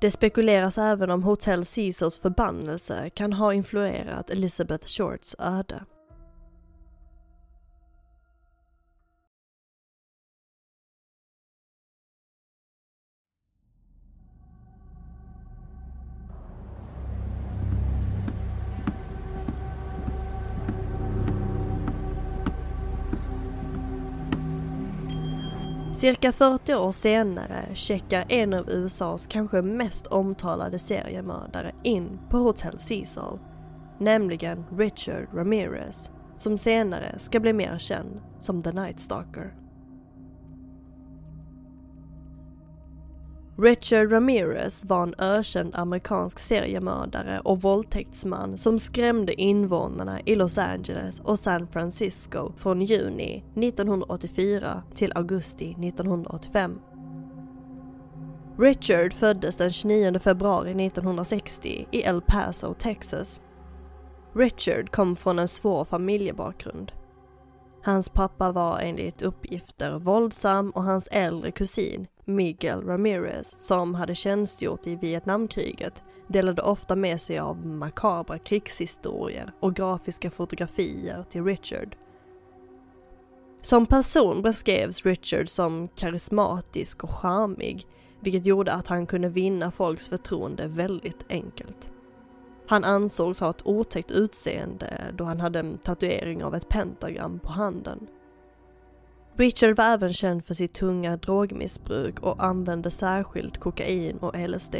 Det 0.00 0.10
spekuleras 0.10 0.78
även 0.78 1.10
om 1.10 1.22
Hotel 1.22 1.64
Caesars 1.64 2.20
förbannelse 2.20 3.10
kan 3.10 3.32
ha 3.32 3.54
influerat 3.54 4.30
Elizabeth 4.30 4.86
Shorts 4.86 5.36
öde. 5.38 5.84
Cirka 26.00 26.32
40 26.32 26.74
år 26.74 26.92
senare 26.92 27.68
checkar 27.74 28.24
en 28.28 28.54
av 28.54 28.70
USAs 28.70 29.26
kanske 29.26 29.62
mest 29.62 30.06
omtalade 30.06 30.78
seriemördare 30.78 31.72
in 31.82 32.18
på 32.30 32.38
Hotel 32.38 32.80
Cecil, 32.80 33.38
nämligen 33.98 34.64
Richard 34.78 35.28
Ramirez, 35.34 36.10
som 36.36 36.58
senare 36.58 37.18
ska 37.18 37.40
bli 37.40 37.52
mer 37.52 37.78
känd 37.78 38.20
som 38.38 38.62
The 38.62 38.72
Night 38.72 39.00
Stalker. 39.00 39.54
Richard 43.62 44.12
Ramirez 44.12 44.84
var 44.84 45.02
en 45.02 45.14
ökänd 45.18 45.74
amerikansk 45.74 46.38
seriemördare 46.38 47.40
och 47.40 47.62
våldtäktsman 47.62 48.58
som 48.58 48.78
skrämde 48.78 49.40
invånarna 49.40 50.20
i 50.20 50.34
Los 50.34 50.58
Angeles 50.58 51.20
och 51.20 51.38
San 51.38 51.66
Francisco 51.66 52.52
från 52.56 52.82
juni 52.82 53.44
1984 53.56 54.82
till 54.94 55.12
augusti 55.14 55.70
1985. 55.70 56.80
Richard 58.58 59.12
föddes 59.12 59.56
den 59.56 59.70
29 59.70 60.18
februari 60.18 60.86
1960 60.86 61.86
i 61.90 62.02
El 62.02 62.22
Paso, 62.26 62.74
Texas. 62.74 63.40
Richard 64.34 64.90
kom 64.90 65.16
från 65.16 65.38
en 65.38 65.48
svår 65.48 65.84
familjebakgrund. 65.84 66.92
Hans 67.82 68.08
pappa 68.08 68.52
var 68.52 68.78
enligt 68.78 69.22
uppgifter 69.22 69.98
våldsam 69.98 70.70
och 70.70 70.84
hans 70.84 71.08
äldre 71.12 71.50
kusin 71.50 72.06
Miguel 72.34 72.82
Ramirez, 72.82 73.66
som 73.66 73.94
hade 73.94 74.14
tjänstgjort 74.14 74.86
i 74.86 74.96
Vietnamkriget, 74.96 76.02
delade 76.26 76.62
ofta 76.62 76.96
med 76.96 77.20
sig 77.20 77.38
av 77.38 77.66
makabra 77.66 78.38
krigshistorier 78.38 79.52
och 79.60 79.76
grafiska 79.76 80.30
fotografier 80.30 81.24
till 81.30 81.44
Richard. 81.44 81.96
Som 83.62 83.86
person 83.86 84.42
beskrevs 84.42 85.06
Richard 85.06 85.48
som 85.48 85.88
karismatisk 85.88 87.04
och 87.04 87.10
charmig, 87.10 87.86
vilket 88.20 88.46
gjorde 88.46 88.72
att 88.72 88.86
han 88.86 89.06
kunde 89.06 89.28
vinna 89.28 89.70
folks 89.70 90.08
förtroende 90.08 90.66
väldigt 90.66 91.26
enkelt. 91.28 91.90
Han 92.66 92.84
ansågs 92.84 93.40
ha 93.40 93.50
ett 93.50 93.66
otäckt 93.66 94.10
utseende 94.10 95.14
då 95.14 95.24
han 95.24 95.40
hade 95.40 95.58
en 95.58 95.78
tatuering 95.78 96.44
av 96.44 96.54
ett 96.54 96.68
pentagram 96.68 97.38
på 97.38 97.48
handen. 97.48 98.06
Richard 99.40 99.76
var 99.76 99.84
även 99.84 100.12
känd 100.12 100.44
för 100.44 100.54
sitt 100.54 100.74
tunga 100.74 101.16
drogmissbruk 101.16 102.20
och 102.20 102.44
använde 102.44 102.90
särskilt 102.90 103.58
kokain 103.58 104.18
och 104.18 104.48
LSD. 104.48 104.76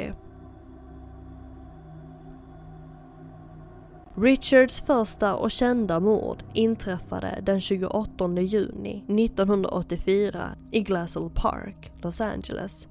Richards 4.15 4.81
första 4.81 5.37
och 5.37 5.51
kända 5.51 6.01
mord 6.01 6.43
inträffade 6.53 7.39
den 7.43 7.61
28 7.61 8.41
juni 8.41 9.05
1984 9.09 10.57
i 10.71 10.81
Glassell 10.81 11.31
Park, 11.35 11.93
Los 12.03 12.21
Angeles. 12.21 12.89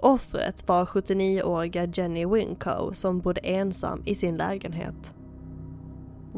Offret 0.00 0.68
var 0.68 0.84
79-åriga 0.84 1.84
Jenny 1.84 2.26
Winkow 2.26 2.92
som 2.92 3.20
bodde 3.20 3.40
ensam 3.40 4.02
i 4.04 4.14
sin 4.14 4.36
lägenhet. 4.36 5.14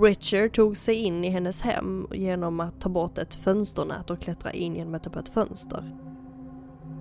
Richard 0.00 0.52
tog 0.52 0.76
sig 0.76 0.95
in 0.95 1.25
i 1.25 1.28
hennes 1.28 1.62
hem 1.62 2.07
genom 2.11 2.61
att 2.61 2.80
ta 2.80 2.88
bort 2.88 3.19
ett 3.19 3.35
fönsternät 3.35 4.11
och 4.11 4.21
klättra 4.21 4.50
in 4.52 4.76
genom 4.76 4.95
ett 4.95 5.07
öppet 5.07 5.28
fönster. 5.28 5.97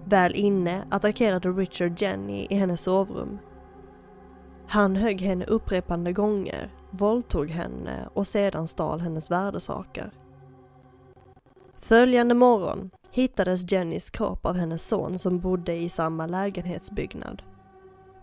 Väl 0.05 0.35
inne 0.35 0.87
attackerade 0.91 1.49
Richard 1.49 2.01
Jenny 2.01 2.47
i 2.49 2.55
hennes 2.55 2.81
sovrum. 2.81 3.39
Han 4.67 4.95
högg 4.95 5.21
henne 5.21 5.45
upprepande 5.45 6.13
gånger, 6.13 6.73
våldtog 6.89 7.49
henne 7.49 8.09
och 8.13 8.27
sedan 8.27 8.67
stal 8.67 8.99
hennes 8.99 9.31
värdesaker. 9.31 10.11
Följande 11.75 12.35
morgon 12.35 12.89
hittades 13.11 13.71
Jennys 13.71 14.09
kropp 14.09 14.45
av 14.45 14.55
hennes 14.55 14.87
son 14.87 15.19
som 15.19 15.39
bodde 15.39 15.75
i 15.75 15.89
samma 15.89 16.27
lägenhetsbyggnad. 16.27 17.41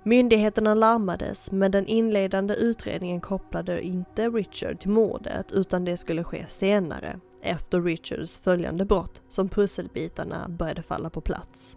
Myndigheterna 0.06 0.74
larmades 0.74 1.52
men 1.52 1.70
den 1.70 1.86
inledande 1.86 2.54
utredningen 2.54 3.20
kopplade 3.20 3.82
inte 3.82 4.28
Richard 4.28 4.80
till 4.80 4.90
mordet 4.90 5.52
utan 5.52 5.84
det 5.84 5.96
skulle 5.96 6.24
ske 6.24 6.44
senare, 6.48 7.20
efter 7.42 7.82
Richards 7.82 8.38
följande 8.38 8.84
brott 8.84 9.22
som 9.28 9.48
pusselbitarna 9.48 10.48
började 10.48 10.82
falla 10.82 11.10
på 11.10 11.20
plats. 11.20 11.76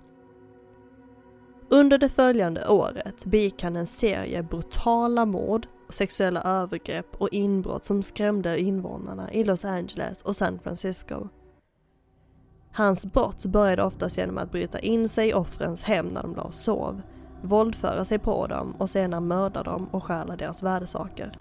Under 1.70 1.98
det 1.98 2.10
följande 2.10 2.68
året 2.68 3.26
begick 3.26 3.64
han 3.64 3.76
en 3.76 3.88
serie 3.88 4.44
brutala 4.44 5.26
mord, 5.26 5.68
sexuella 5.90 6.42
övergrepp 6.42 7.16
och 7.18 7.30
inbrott 7.32 7.86
som 7.86 8.04
skrämde 8.04 8.60
invånarna 8.60 9.34
i 9.34 9.44
Los 9.44 9.66
Angeles 9.66 10.22
och 10.22 10.36
San 10.36 10.60
Francisco. 10.60 11.28
Hans 12.74 13.06
brott 13.06 13.46
började 13.46 13.84
oftast 13.84 14.18
genom 14.18 14.38
att 14.38 14.52
bryta 14.52 14.80
in 14.80 15.10
sig 15.10 15.30
i 15.30 15.34
offrens 15.34 15.84
hem 15.84 16.08
när 16.08 16.22
de 16.22 16.36
låg 16.36 16.46
och 16.46 16.54
sov, 16.54 17.02
våldföra 17.42 18.06
sig 18.06 18.20
på 18.20 18.48
dem 18.48 18.76
och 18.78 18.90
senare 18.90 19.22
mörda 19.22 19.64
dem 19.64 19.88
och 19.92 20.04
stjäla 20.04 20.36
deras 20.36 20.64
värdesaker. 20.64 21.32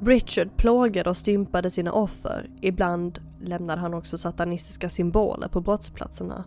Richard 0.00 0.56
plågade 0.56 1.10
och 1.10 1.16
stympade 1.16 1.70
sina 1.70 1.92
offer, 1.92 2.50
ibland 2.60 3.18
lämnade 3.40 3.80
han 3.80 3.94
också 3.94 4.18
satanistiska 4.18 4.88
symboler 4.88 5.48
på 5.48 5.60
brottsplatserna. 5.60 6.44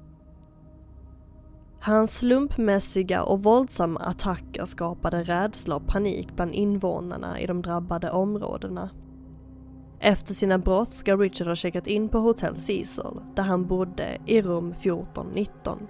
Hans 1.79 2.19
slumpmässiga 2.19 3.23
och 3.23 3.43
våldsamma 3.43 3.99
attacker 3.99 4.65
skapade 4.65 5.23
rädsla 5.23 5.75
och 5.75 5.87
panik 5.87 6.35
bland 6.35 6.53
invånarna 6.53 7.39
i 7.39 7.47
de 7.47 7.61
drabbade 7.61 8.11
områdena. 8.11 8.89
Efter 9.99 10.33
sina 10.33 10.57
brott 10.57 10.91
ska 10.91 11.15
Richard 11.15 11.47
ha 11.47 11.55
checkat 11.55 11.87
in 11.87 12.09
på 12.09 12.19
Hotel 12.19 12.59
Cecil, 12.59 13.19
där 13.35 13.43
han 13.43 13.65
bodde 13.65 14.17
i 14.25 14.41
rum 14.41 14.71
1419. 14.71 15.87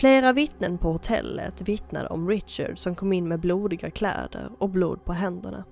Flera 0.00 0.32
vittnen 0.32 0.78
på 0.78 0.92
hotellet 0.92 1.68
vittnade 1.68 2.08
om 2.08 2.28
Richard 2.28 2.78
som 2.78 2.94
kom 2.94 3.12
in 3.12 3.28
med 3.28 3.40
blodiga 3.40 3.90
kläder 3.90 4.50
och 4.58 4.68
blod 4.68 5.04
på 5.04 5.12
händerna. 5.12 5.64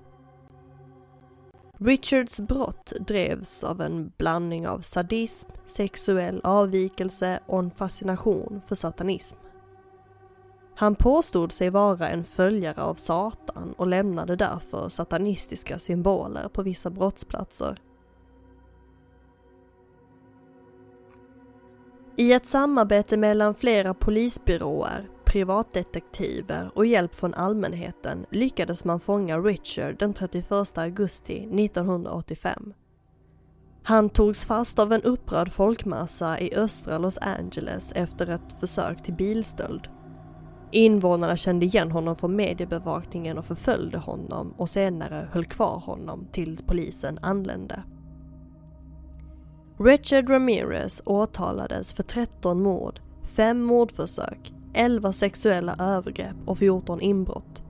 Richards 1.79 2.41
brott 2.41 2.93
drevs 3.01 3.65
av 3.65 3.81
en 3.81 4.13
blandning 4.17 4.69
av 4.69 4.81
sadism, 4.81 5.49
sexuell 5.67 6.41
avvikelse 6.45 7.41
och 7.47 7.59
en 7.59 7.71
fascination 7.71 8.61
för 8.67 8.75
satanism. 8.75 9.39
Han 10.75 10.95
påstod 10.95 11.53
sig 11.53 11.71
vara 11.71 12.09
en 12.09 12.25
följare 12.25 12.83
av 12.83 12.95
Satan 12.95 13.75
och 13.79 13.87
lämnade 13.87 14.37
därför 14.37 14.89
satanistiska 14.89 15.79
symboler 15.79 16.49
på 16.49 16.63
vissa 16.63 16.91
brottsplatser. 16.91 17.79
I 22.21 22.33
ett 22.33 22.47
samarbete 22.47 23.17
mellan 23.17 23.55
flera 23.55 23.95
polisbyråer, 23.95 25.09
privatdetektiver 25.25 26.71
och 26.75 26.87
hjälp 26.87 27.15
från 27.15 27.35
allmänheten 27.35 28.27
lyckades 28.31 28.85
man 28.85 29.01
fånga 29.01 29.39
Richard 29.39 29.99
den 29.99 30.15
31 30.15 30.79
augusti 30.79 31.37
1985. 31.37 32.75
Han 33.83 34.11
togs 34.11 34.47
fast 34.47 34.79
av 34.79 34.93
en 34.93 35.03
upprörd 35.03 35.53
folkmassa 35.53 36.41
i 36.41 36.55
östra 36.55 36.99
Los 36.99 37.19
Angeles 37.19 37.93
efter 37.93 38.31
ett 38.31 38.61
försök 38.61 39.03
till 39.03 39.15
bilstöld. 39.15 39.89
Invånarna 40.71 41.37
kände 41.37 41.67
igen 41.67 41.91
honom 41.91 42.17
från 42.17 42.37
mediebevakningen 42.37 43.39
och 43.39 43.45
förföljde 43.45 43.99
honom 43.99 44.55
och 44.57 44.69
senare 44.69 45.29
höll 45.33 45.45
kvar 45.45 45.79
honom 45.79 46.27
tills 46.33 46.63
polisen 46.63 47.19
anlände. 47.23 47.83
Richard 49.81 50.31
Ramirez 50.31 51.03
åtalades 51.05 51.93
för 51.93 52.03
13 52.03 52.63
mord, 52.63 53.01
5 53.23 53.63
mordförsök, 53.63 54.55
11 54.75 55.13
sexuella 55.13 55.77
övergrepp 55.79 56.37
och 56.47 56.59
14 56.59 57.01
inbrott. 57.01 57.63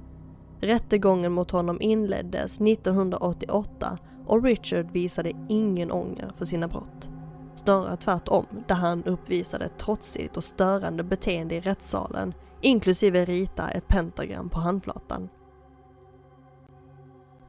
Rättegången 0.60 1.32
mot 1.32 1.50
honom 1.50 1.80
inleddes 1.80 2.60
1988 2.60 3.98
och 4.26 4.44
Richard 4.44 4.90
visade 4.90 5.32
ingen 5.48 5.92
ånger 5.92 6.32
för 6.36 6.44
sina 6.44 6.68
brott. 6.68 7.10
Snarare 7.54 7.96
tvärtom, 7.96 8.46
där 8.66 8.74
han 8.74 9.04
uppvisade 9.04 9.64
ett 9.64 9.78
trotsigt 9.78 10.36
och 10.36 10.44
störande 10.44 11.02
beteende 11.02 11.54
i 11.54 11.60
rättssalen, 11.60 12.34
inklusive 12.60 13.24
rita 13.24 13.68
ett 13.68 13.88
pentagram 13.88 14.48
på 14.48 14.60
handflatan. 14.60 15.28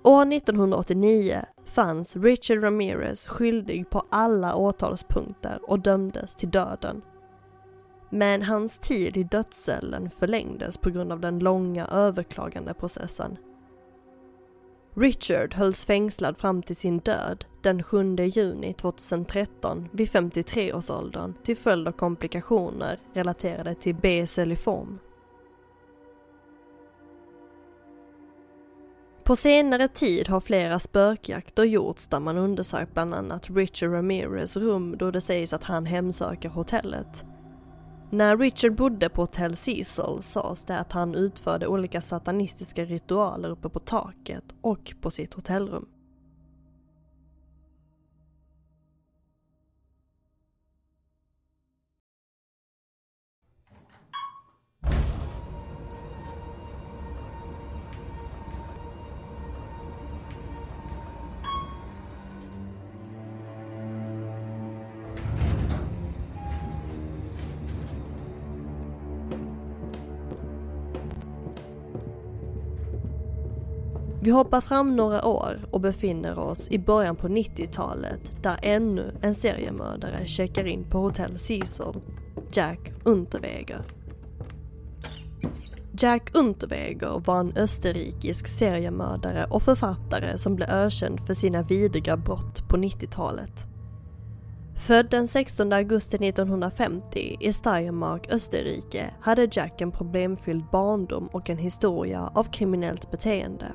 År 0.03 0.33
1989 0.33 1.45
fanns 1.69 2.15
Richard 2.15 2.63
Ramirez 2.63 3.27
skyldig 3.27 3.89
på 3.89 4.03
alla 4.09 4.55
åtalspunkter 4.55 5.59
och 5.63 5.79
dömdes 5.79 6.35
till 6.35 6.49
döden. 6.49 7.01
Men 8.09 8.41
hans 8.41 8.77
tid 8.77 9.17
i 9.17 9.23
dödscellen 9.23 10.09
förlängdes 10.09 10.77
på 10.77 10.89
grund 10.89 11.11
av 11.11 11.19
den 11.19 11.39
långa 11.39 11.87
överklagandeprocessen. 11.87 13.37
Richard 14.93 15.53
hölls 15.53 15.85
fängslad 15.85 16.37
fram 16.37 16.63
till 16.63 16.75
sin 16.75 16.99
död 16.99 17.45
den 17.61 17.83
7 17.83 18.15
juni 18.15 18.73
2013 18.73 19.89
vid 19.91 20.09
53-årsåldern 20.09 21.33
till 21.43 21.57
följd 21.57 21.87
av 21.87 21.91
komplikationer 21.91 22.99
relaterade 23.13 23.75
till 23.75 23.95
B-celliform. 23.95 24.99
På 29.29 29.35
senare 29.35 29.87
tid 29.87 30.27
har 30.27 30.39
flera 30.39 30.79
spökjakter 30.79 31.63
gjorts 31.63 32.07
där 32.07 32.19
man 32.19 32.37
undersökt 32.37 32.93
bland 32.93 33.13
annat 33.13 33.49
Richard 33.49 33.91
Ramirez 33.91 34.57
rum 34.57 34.97
då 34.97 35.11
det 35.11 35.21
sägs 35.21 35.53
att 35.53 35.63
han 35.63 35.85
hemsöker 35.85 36.49
hotellet. 36.49 37.23
När 38.09 38.37
Richard 38.37 38.75
bodde 38.75 39.09
på 39.09 39.21
Hotel 39.21 39.55
Cecil 39.55 40.21
sades 40.21 40.65
det 40.65 40.79
att 40.79 40.91
han 40.91 41.15
utförde 41.15 41.67
olika 41.67 42.01
satanistiska 42.01 42.85
ritualer 42.85 43.49
uppe 43.49 43.69
på 43.69 43.79
taket 43.79 44.43
och 44.61 44.93
på 45.01 45.11
sitt 45.11 45.33
hotellrum. 45.33 45.85
Vi 74.29 74.33
hoppar 74.33 74.61
fram 74.61 74.95
några 74.95 75.25
år 75.25 75.59
och 75.71 75.81
befinner 75.81 76.39
oss 76.39 76.67
i 76.71 76.79
början 76.79 77.15
på 77.15 77.27
90-talet 77.27 78.31
där 78.41 78.59
ännu 78.61 79.11
en 79.21 79.35
seriemördare 79.35 80.25
checkar 80.25 80.67
in 80.67 80.83
på 80.83 80.97
hotell 80.97 81.39
Cecil, 81.39 82.01
Jack 82.51 82.91
Unterweger. 83.03 83.81
Jack 85.99 86.37
Unterweger 86.37 87.21
var 87.25 87.39
en 87.39 87.53
österrikisk 87.55 88.47
seriemördare 88.47 89.45
och 89.45 89.63
författare 89.63 90.37
som 90.37 90.55
blev 90.55 90.69
ökänd 90.69 91.19
för 91.27 91.33
sina 91.33 91.63
vidriga 91.63 92.17
brott 92.17 92.69
på 92.69 92.77
90-talet. 92.77 93.65
Född 94.87 95.09
den 95.09 95.27
16 95.27 95.73
augusti 95.73 96.17
1950 96.17 97.37
i 97.39 97.53
Steiermark, 97.53 98.33
Österrike 98.33 99.13
hade 99.21 99.49
Jack 99.51 99.81
en 99.81 99.91
problemfylld 99.91 100.63
barndom 100.71 101.27
och 101.31 101.49
en 101.49 101.57
historia 101.57 102.31
av 102.35 102.43
kriminellt 102.43 103.11
beteende. 103.11 103.73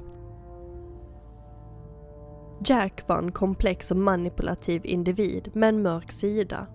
Jack 2.58 3.08
var 3.08 3.18
en 3.18 3.32
komplex 3.32 3.90
och 3.90 3.96
manipulativ 3.96 4.80
individ 4.84 5.50
med 5.54 5.68
en 5.68 5.82
mörk 5.82 6.12
sida. 6.12 6.66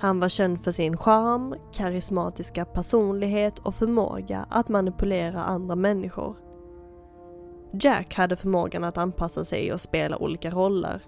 Han 0.00 0.20
var 0.20 0.28
känd 0.28 0.64
för 0.64 0.70
sin 0.70 0.96
charm, 0.96 1.54
karismatiska 1.72 2.64
personlighet 2.64 3.58
och 3.58 3.74
förmåga 3.74 4.46
att 4.50 4.68
manipulera 4.68 5.42
andra 5.42 5.76
människor. 5.76 6.36
Jack 7.72 8.14
hade 8.14 8.36
förmågan 8.36 8.84
att 8.84 8.98
anpassa 8.98 9.44
sig 9.44 9.72
och 9.72 9.80
spela 9.80 10.18
olika 10.18 10.50
roller. 10.50 11.02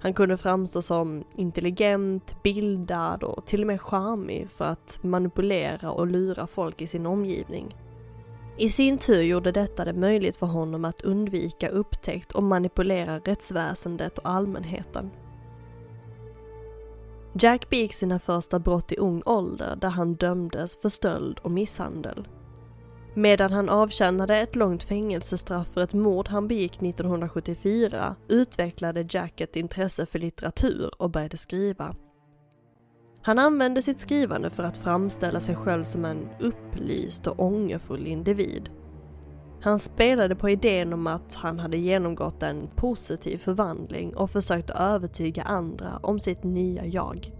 Han 0.00 0.14
kunde 0.14 0.36
framstå 0.36 0.82
som 0.82 1.24
intelligent, 1.36 2.42
bildad 2.42 3.22
och 3.22 3.46
till 3.46 3.60
och 3.60 3.66
med 3.66 3.80
charmig 3.80 4.50
för 4.50 4.64
att 4.64 4.98
manipulera 5.02 5.90
och 5.90 6.06
lura 6.06 6.46
folk 6.46 6.82
i 6.82 6.86
sin 6.86 7.06
omgivning. 7.06 7.76
I 8.56 8.68
sin 8.68 8.98
tur 8.98 9.22
gjorde 9.22 9.52
detta 9.52 9.84
det 9.84 9.92
möjligt 9.92 10.36
för 10.36 10.46
honom 10.46 10.84
att 10.84 11.00
undvika 11.00 11.68
upptäckt 11.68 12.32
och 12.32 12.42
manipulera 12.42 13.18
rättsväsendet 13.18 14.18
och 14.18 14.28
allmänheten. 14.28 15.10
Jack 17.32 17.70
begick 17.70 17.94
sina 17.94 18.18
första 18.18 18.58
brott 18.58 18.92
i 18.92 18.96
ung 18.96 19.22
ålder 19.26 19.76
där 19.76 19.88
han 19.88 20.14
dömdes 20.14 20.80
för 20.80 20.88
stöld 20.88 21.38
och 21.38 21.50
misshandel. 21.50 22.28
Medan 23.14 23.52
han 23.52 23.68
avtjänade 23.68 24.36
ett 24.36 24.56
långt 24.56 24.82
fängelsestraff 24.82 25.68
för 25.68 25.82
ett 25.82 25.92
mord 25.92 26.28
han 26.28 26.48
begick 26.48 26.82
1974 26.82 28.16
utvecklade 28.28 29.06
Jack 29.10 29.40
ett 29.40 29.56
intresse 29.56 30.06
för 30.06 30.18
litteratur 30.18 30.90
och 31.02 31.10
började 31.10 31.36
skriva. 31.36 31.94
Han 33.22 33.38
använde 33.38 33.82
sitt 33.82 34.00
skrivande 34.00 34.50
för 34.50 34.62
att 34.62 34.76
framställa 34.76 35.40
sig 35.40 35.54
själv 35.56 35.84
som 35.84 36.04
en 36.04 36.28
upplyst 36.40 37.26
och 37.26 37.42
ångerfull 37.42 38.06
individ. 38.06 38.70
Han 39.62 39.78
spelade 39.78 40.34
på 40.34 40.50
idén 40.50 40.92
om 40.92 41.06
att 41.06 41.34
han 41.34 41.58
hade 41.58 41.76
genomgått 41.78 42.42
en 42.42 42.68
positiv 42.76 43.38
förvandling 43.38 44.16
och 44.16 44.30
försökt 44.30 44.70
övertyga 44.70 45.42
andra 45.42 45.98
om 46.02 46.18
sitt 46.20 46.44
nya 46.44 46.86
jag. 46.86 47.32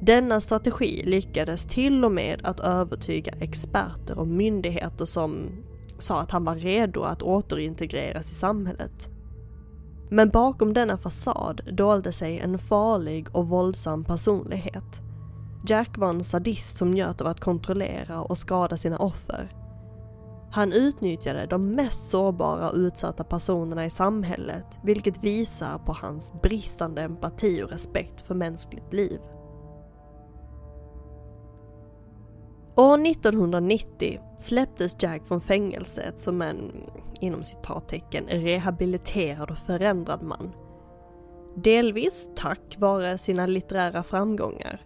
Denna 0.00 0.40
strategi 0.40 1.02
lyckades 1.04 1.64
till 1.64 2.04
och 2.04 2.12
med 2.12 2.40
att 2.44 2.60
övertyga 2.60 3.32
experter 3.40 4.18
och 4.18 4.28
myndigheter 4.28 5.04
som 5.04 5.50
sa 5.98 6.20
att 6.20 6.30
han 6.30 6.44
var 6.44 6.54
redo 6.54 7.02
att 7.02 7.22
återintegreras 7.22 8.30
i 8.30 8.34
samhället. 8.34 9.08
Men 10.10 10.28
bakom 10.28 10.74
denna 10.74 10.98
fasad 10.98 11.60
dolde 11.72 12.12
sig 12.12 12.38
en 12.38 12.58
farlig 12.58 13.28
och 13.32 13.48
våldsam 13.48 14.04
personlighet. 14.04 15.02
Jack 15.66 15.98
var 15.98 16.08
en 16.08 16.24
sadist 16.24 16.78
som 16.78 16.90
njöt 16.90 17.20
av 17.20 17.26
att 17.26 17.40
kontrollera 17.40 18.20
och 18.22 18.38
skada 18.38 18.76
sina 18.76 18.98
offer. 18.98 19.48
Han 20.50 20.72
utnyttjade 20.72 21.46
de 21.46 21.70
mest 21.70 22.10
sårbara 22.10 22.70
och 22.70 22.76
utsatta 22.76 23.24
personerna 23.24 23.86
i 23.86 23.90
samhället, 23.90 24.78
vilket 24.82 25.24
visar 25.24 25.78
på 25.78 25.92
hans 25.92 26.32
bristande 26.42 27.02
empati 27.02 27.62
och 27.62 27.70
respekt 27.70 28.20
för 28.20 28.34
mänskligt 28.34 28.92
liv. 28.92 29.20
År 32.78 33.06
1990 33.06 34.20
släpptes 34.38 34.96
Jack 34.98 35.28
från 35.28 35.40
fängelset 35.40 36.20
som 36.20 36.42
en, 36.42 36.72
inom 37.20 37.42
citattecken, 37.42 38.26
rehabiliterad 38.26 39.50
och 39.50 39.58
förändrad 39.58 40.22
man. 40.22 40.52
Delvis 41.56 42.30
tack 42.36 42.76
vare 42.78 43.18
sina 43.18 43.46
litterära 43.46 44.02
framgångar. 44.02 44.80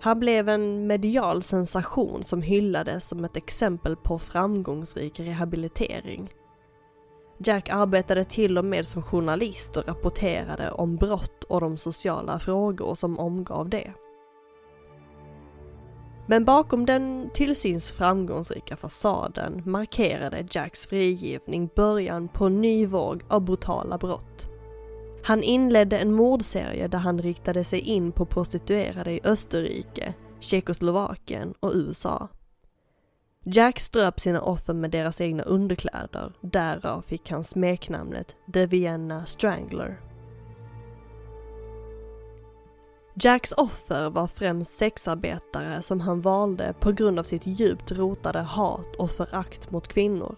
Han 0.00 0.20
blev 0.20 0.48
en 0.48 0.86
medial 0.86 1.42
sensation 1.42 2.22
som 2.22 2.42
hyllades 2.42 3.08
som 3.08 3.24
ett 3.24 3.36
exempel 3.36 3.96
på 3.96 4.18
framgångsrik 4.18 5.20
rehabilitering. 5.20 6.32
Jack 7.38 7.68
arbetade 7.68 8.24
till 8.24 8.58
och 8.58 8.64
med 8.64 8.86
som 8.86 9.02
journalist 9.02 9.76
och 9.76 9.88
rapporterade 9.88 10.70
om 10.70 10.96
brott 10.96 11.44
och 11.44 11.60
de 11.60 11.76
sociala 11.76 12.38
frågor 12.38 12.94
som 12.94 13.18
omgav 13.18 13.68
det. 13.68 13.92
Men 16.26 16.44
bakom 16.44 16.86
den 16.86 17.30
tillsyns 17.34 17.90
framgångsrika 17.90 18.76
fasaden 18.76 19.62
markerade 19.66 20.46
Jacks 20.50 20.86
frigivning 20.86 21.70
början 21.76 22.28
på 22.28 22.44
en 22.44 22.60
ny 22.60 22.86
våg 22.86 23.22
av 23.28 23.40
brutala 23.40 23.98
brott. 23.98 24.48
Han 25.24 25.42
inledde 25.42 25.98
en 25.98 26.14
mordserie 26.14 26.88
där 26.88 26.98
han 26.98 27.18
riktade 27.18 27.64
sig 27.64 27.80
in 27.80 28.12
på 28.12 28.26
prostituerade 28.26 29.12
i 29.12 29.20
Österrike, 29.24 30.14
Tjeckoslovakien 30.40 31.54
och 31.60 31.72
USA. 31.74 32.28
Jack 33.46 33.80
ströp 33.80 34.20
sina 34.20 34.40
offer 34.40 34.74
med 34.74 34.90
deras 34.90 35.20
egna 35.20 35.42
underkläder, 35.42 36.32
därav 36.40 37.02
fick 37.02 37.30
han 37.30 37.44
smeknamnet 37.44 38.36
The 38.52 38.66
Vienna 38.66 39.26
Strangler. 39.26 40.00
Jacks 43.16 43.52
offer 43.56 44.10
var 44.10 44.26
främst 44.26 44.78
sexarbetare 44.78 45.82
som 45.82 46.00
han 46.00 46.20
valde 46.20 46.74
på 46.80 46.92
grund 46.92 47.18
av 47.18 47.22
sitt 47.22 47.46
djupt 47.46 47.92
rotade 47.92 48.40
hat 48.40 48.96
och 48.96 49.10
förakt 49.10 49.70
mot 49.70 49.88
kvinnor. 49.88 50.36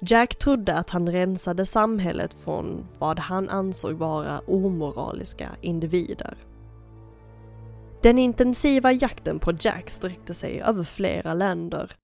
Jack 0.00 0.38
trodde 0.38 0.74
att 0.74 0.90
han 0.90 1.08
rensade 1.08 1.66
samhället 1.66 2.34
från 2.34 2.86
vad 2.98 3.18
han 3.18 3.48
ansåg 3.48 3.92
vara 3.92 4.40
omoraliska 4.46 5.50
individer. 5.60 6.36
Den 8.02 8.18
intensiva 8.18 8.92
jakten 8.92 9.38
på 9.38 9.52
Jack 9.60 9.90
sträckte 9.90 10.34
sig 10.34 10.60
över 10.62 10.84
flera 10.84 11.34
länder. 11.34 11.96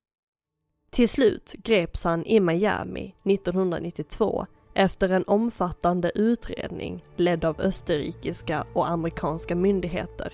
Till 0.90 1.08
slut 1.08 1.54
greps 1.58 2.04
han 2.04 2.24
i 2.26 2.40
Miami 2.40 3.14
1992 3.24 4.46
efter 4.74 5.09
en 5.09 5.24
omfattande 5.26 6.11
utredning 6.14 7.04
ledd 7.16 7.44
av 7.44 7.61
österrikiska 7.61 8.64
och 8.72 8.90
amerikanska 8.90 9.54
myndigheter. 9.54 10.33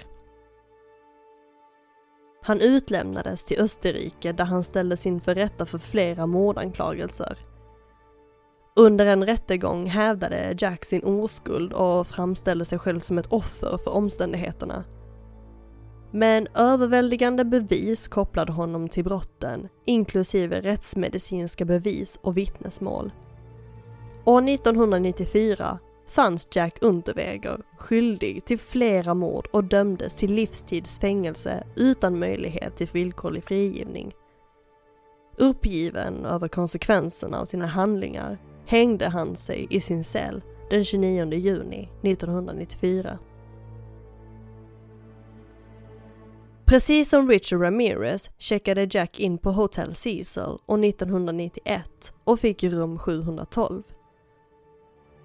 Han 2.42 2.60
utlämnades 2.60 3.44
till 3.44 3.60
Österrike 3.60 4.32
där 4.32 4.44
han 4.44 4.62
ställdes 4.64 5.06
inför 5.06 5.34
rätta 5.34 5.66
för 5.66 5.78
flera 5.78 6.26
mordanklagelser. 6.26 7.38
Under 8.76 9.06
en 9.06 9.26
rättegång 9.26 9.86
hävdade 9.86 10.56
Jack 10.58 10.84
sin 10.84 11.04
oskuld 11.04 11.72
och 11.72 12.06
framställde 12.06 12.64
sig 12.64 12.78
själv 12.78 13.00
som 13.00 13.18
ett 13.18 13.32
offer 13.32 13.78
för 13.84 13.90
omständigheterna. 13.90 14.84
Men 16.10 16.46
överväldigande 16.54 17.44
bevis 17.44 18.08
kopplade 18.08 18.52
honom 18.52 18.88
till 18.88 19.04
brotten, 19.04 19.68
inklusive 19.84 20.60
rättsmedicinska 20.60 21.64
bevis 21.64 22.18
och 22.22 22.36
vittnesmål. 22.36 23.12
År 24.26 24.48
1994 24.48 25.78
fanns 26.06 26.48
Jack 26.50 26.78
Unterweger 26.82 27.60
skyldig 27.78 28.44
till 28.44 28.58
flera 28.58 29.14
mord 29.14 29.48
och 29.52 29.64
dömdes 29.64 30.14
till 30.14 30.34
livstidsfängelse 30.34 31.66
utan 31.76 32.18
möjlighet 32.18 32.76
till 32.76 32.88
villkorlig 32.92 33.44
frigivning. 33.44 34.12
Uppgiven 35.36 36.24
över 36.24 36.48
konsekvenserna 36.48 37.40
av 37.40 37.44
sina 37.44 37.66
handlingar 37.66 38.38
hängde 38.66 39.08
han 39.08 39.36
sig 39.36 39.66
i 39.70 39.80
sin 39.80 40.04
cell 40.04 40.42
den 40.70 40.84
29 40.84 41.32
juni 41.32 41.88
1994. 42.02 43.18
Precis 46.64 47.10
som 47.10 47.28
Richard 47.28 47.60
Ramirez 47.60 48.30
checkade 48.38 48.88
Jack 48.90 49.20
in 49.20 49.38
på 49.38 49.50
Hotel 49.50 49.94
Cecil 49.94 50.42
år 50.66 50.84
1991 50.84 52.12
och 52.24 52.40
fick 52.40 52.64
rum 52.64 52.98
712. 52.98 53.82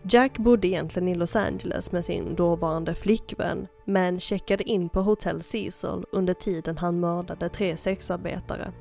Jack 0.04 0.38
bodde 0.38 0.68
egentligen 0.68 1.08
i 1.08 1.16
Los 1.16 1.36
Angeles 1.36 1.92
med 1.92 2.06
sin 2.06 2.36
dåvarande 2.36 2.94
flickvän 2.94 3.68
men 3.86 4.20
checkade 4.20 4.70
in 4.70 4.90
på 4.90 5.02
Hotel 5.02 5.44
Cecil 5.44 6.06
under 6.12 6.34
tiden 6.34 6.78
han 6.78 7.00
mördade 7.00 7.50
tre 7.50 7.78
sexarbetare. 7.78 8.74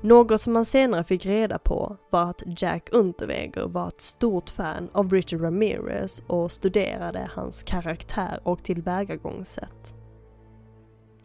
Något 0.00 0.42
som 0.42 0.52
man 0.52 0.64
senare 0.64 1.04
fick 1.04 1.26
reda 1.26 1.58
på 1.58 1.96
var 2.10 2.30
att 2.30 2.42
Jack 2.56 2.88
Unterweger 2.92 3.68
var 3.68 3.88
ett 3.88 4.00
stort 4.00 4.50
fan 4.50 4.88
av 4.92 5.10
Richard 5.10 5.40
Ramirez 5.42 6.22
och 6.26 6.52
studerade 6.52 7.30
hans 7.34 7.62
karaktär 7.62 8.40
och 8.42 8.62
tillvägagångssätt. 8.62 9.94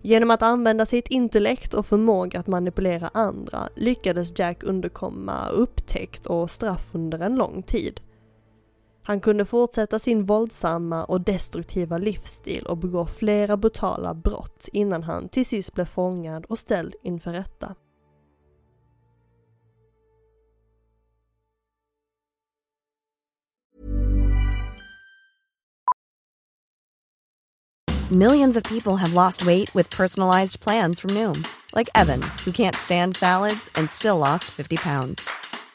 Genom 0.01 0.31
att 0.31 0.41
använda 0.41 0.85
sitt 0.85 1.07
intellekt 1.07 1.73
och 1.73 1.85
förmåga 1.85 2.39
att 2.39 2.47
manipulera 2.47 3.09
andra 3.13 3.59
lyckades 3.75 4.39
Jack 4.39 4.63
underkomma 4.63 5.49
upptäckt 5.49 6.25
och 6.25 6.51
straff 6.51 6.89
under 6.91 7.19
en 7.19 7.35
lång 7.35 7.63
tid. 7.63 8.01
Han 9.03 9.19
kunde 9.21 9.45
fortsätta 9.45 9.99
sin 9.99 10.23
våldsamma 10.23 11.05
och 11.05 11.21
destruktiva 11.21 11.97
livsstil 11.97 12.65
och 12.65 12.77
begå 12.77 13.05
flera 13.05 13.57
brutala 13.57 14.13
brott 14.13 14.67
innan 14.73 15.03
han 15.03 15.29
till 15.29 15.45
sist 15.45 15.73
blev 15.73 15.85
fångad 15.85 16.45
och 16.45 16.59
ställd 16.59 16.95
inför 17.03 17.31
rätta. 17.31 17.75
Millions 28.11 28.57
of 28.57 28.63
people 28.63 28.95
have 28.95 29.13
lost 29.13 29.45
weight 29.45 29.75
with 29.75 29.87
personalized 29.91 30.59
plans 30.61 30.99
from 30.99 31.13
Noom, 31.13 31.43
like 31.75 31.89
Evan, 31.93 32.23
who 32.43 32.51
can't 32.51 32.75
stand 32.75 33.15
salads 33.15 33.69
and 33.75 33.87
still 33.91 34.17
lost 34.17 34.45
50 34.45 34.77
pounds. 34.77 35.29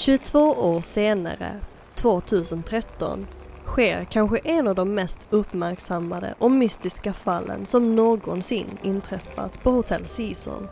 22 0.00 0.38
år 0.38 0.80
senare, 0.80 1.60
2013, 1.94 3.26
sker 3.66 4.04
kanske 4.04 4.38
en 4.38 4.68
av 4.68 4.74
de 4.74 4.94
mest 4.94 5.26
uppmärksammade 5.30 6.34
och 6.38 6.50
mystiska 6.50 7.12
fallen 7.12 7.66
som 7.66 7.94
någonsin 7.94 8.78
inträffat 8.82 9.62
på 9.62 9.70
Hotel 9.70 10.08
Cecil. 10.08 10.68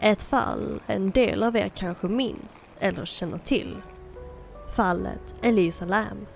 Ett 0.00 0.22
fall 0.22 0.80
en 0.86 1.10
del 1.10 1.42
av 1.42 1.56
er 1.56 1.68
kanske 1.68 2.06
minns 2.06 2.72
eller 2.78 3.04
känner 3.04 3.38
till. 3.38 3.76
Fallet 4.76 5.34
Elisa 5.42 5.84
Lam. 5.84 6.26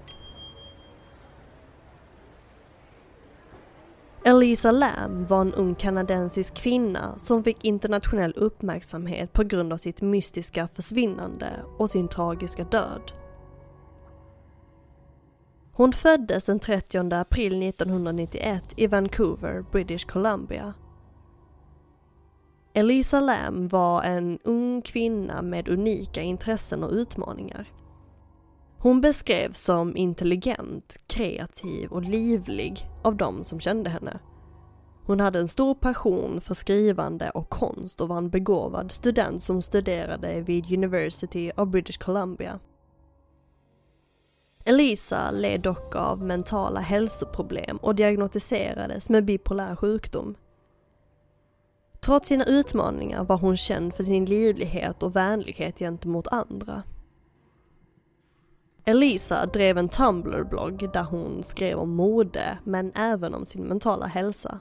Elisa 4.29 4.71
Lam 4.71 5.27
var 5.27 5.41
en 5.41 5.55
ung 5.55 5.75
kanadensisk 5.75 6.55
kvinna 6.55 7.19
som 7.19 7.45
fick 7.45 7.65
internationell 7.65 8.33
uppmärksamhet 8.37 9.33
på 9.33 9.43
grund 9.43 9.73
av 9.73 9.77
sitt 9.77 10.01
mystiska 10.01 10.69
försvinnande 10.69 11.65
och 11.79 11.91
sin 11.91 12.09
tragiska 12.09 12.65
död. 12.65 13.13
Hon 15.73 15.93
föddes 15.93 16.45
den 16.45 16.61
30 16.61 17.15
april 17.15 17.63
1991 17.63 18.75
i 18.77 18.87
Vancouver, 18.87 19.65
British 19.73 20.07
Columbia. 20.07 20.75
Elisa 22.73 23.21
Lam 23.21 23.69
var 23.69 24.03
en 24.03 24.39
ung 24.45 24.83
kvinna 24.83 25.43
med 25.43 25.69
unika 25.69 26.23
intressen 26.23 26.85
och 26.85 26.93
utmaningar. 26.93 27.69
Hon 28.81 29.01
beskrevs 29.01 29.59
som 29.59 29.97
intelligent, 29.97 30.97
kreativ 31.07 31.93
och 31.93 32.03
livlig 32.03 32.91
av 33.03 33.17
de 33.17 33.45
som 33.45 33.61
kände 33.61 33.91
henne. 33.91 34.19
Hon 35.05 35.21
hade 35.21 35.39
en 35.39 35.49
stor 35.49 35.75
passion 35.75 36.41
för 36.41 36.55
skrivande 36.55 37.31
och 37.31 37.49
konst 37.49 38.01
och 38.01 38.09
var 38.09 38.19
en 38.19 38.31
begåvad 38.31 38.93
student 38.93 39.43
som 39.43 39.63
studerade 39.63 40.41
vid 40.41 40.73
University 40.73 41.53
of 41.57 41.69
British 41.69 41.99
Columbia. 41.99 42.61
Elisa 44.65 45.31
led 45.31 45.61
dock 45.61 45.97
av 45.97 46.23
mentala 46.23 46.81
hälsoproblem 46.81 47.77
och 47.77 47.95
diagnostiserades 47.95 49.09
med 49.09 49.25
bipolär 49.25 49.77
sjukdom. 49.77 50.37
Trots 52.01 52.29
sina 52.29 52.45
utmaningar 52.45 53.25
var 53.25 53.37
hon 53.37 53.57
känd 53.57 53.95
för 53.95 54.05
sin 54.05 54.25
livlighet 54.25 55.03
och 55.03 55.17
vänlighet 55.17 55.79
gentemot 55.79 56.29
andra. 56.29 56.83
Elisa 58.89 59.47
drev 59.47 59.79
en 59.79 59.89
Tumblr-blogg 59.89 60.93
där 60.93 61.03
hon 61.03 61.43
skrev 61.43 61.79
om 61.79 61.95
mode 61.95 62.59
men 62.65 62.93
även 62.95 63.35
om 63.35 63.47
sin 63.47 63.63
mentala 63.63 64.07
hälsa. 64.07 64.59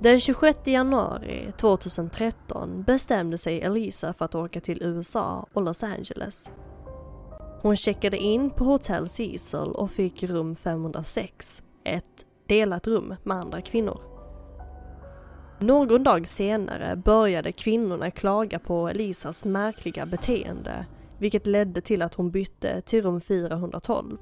Den 0.00 0.20
26 0.20 0.58
januari 0.66 1.52
2013 1.58 2.82
bestämde 2.82 3.38
sig 3.38 3.60
Elisa 3.60 4.12
för 4.12 4.24
att 4.24 4.34
åka 4.34 4.60
till 4.60 4.82
USA 4.82 5.46
och 5.52 5.62
Los 5.62 5.82
Angeles. 5.82 6.50
Hon 7.62 7.76
checkade 7.76 8.16
in 8.16 8.50
på 8.50 8.64
Hotel 8.64 9.08
Cecil 9.08 9.72
och 9.74 9.90
fick 9.90 10.22
rum 10.22 10.56
506, 10.56 11.62
ett 11.84 12.24
delat 12.46 12.86
rum 12.86 13.14
med 13.22 13.36
andra 13.36 13.60
kvinnor. 13.60 14.00
Någon 15.58 16.04
dag 16.04 16.28
senare 16.28 16.96
började 16.96 17.52
kvinnorna 17.52 18.10
klaga 18.10 18.58
på 18.58 18.88
Elisas 18.88 19.44
märkliga 19.44 20.06
beteende, 20.06 20.86
vilket 21.18 21.46
ledde 21.46 21.80
till 21.80 22.02
att 22.02 22.14
hon 22.14 22.30
bytte 22.30 22.80
till 22.80 23.02
rum 23.02 23.20
412. 23.20 24.18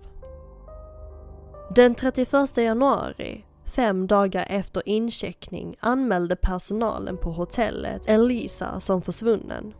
Den 1.74 1.94
31 1.94 2.56
januari, 2.56 3.44
fem 3.64 4.06
dagar 4.06 4.46
efter 4.48 4.88
incheckning 4.88 5.76
anmälde 5.80 6.36
personalen 6.36 7.16
på 7.16 7.32
hotellet 7.32 8.06
Elisa 8.06 8.80
som 8.80 9.02
försvunnen. 9.02 9.74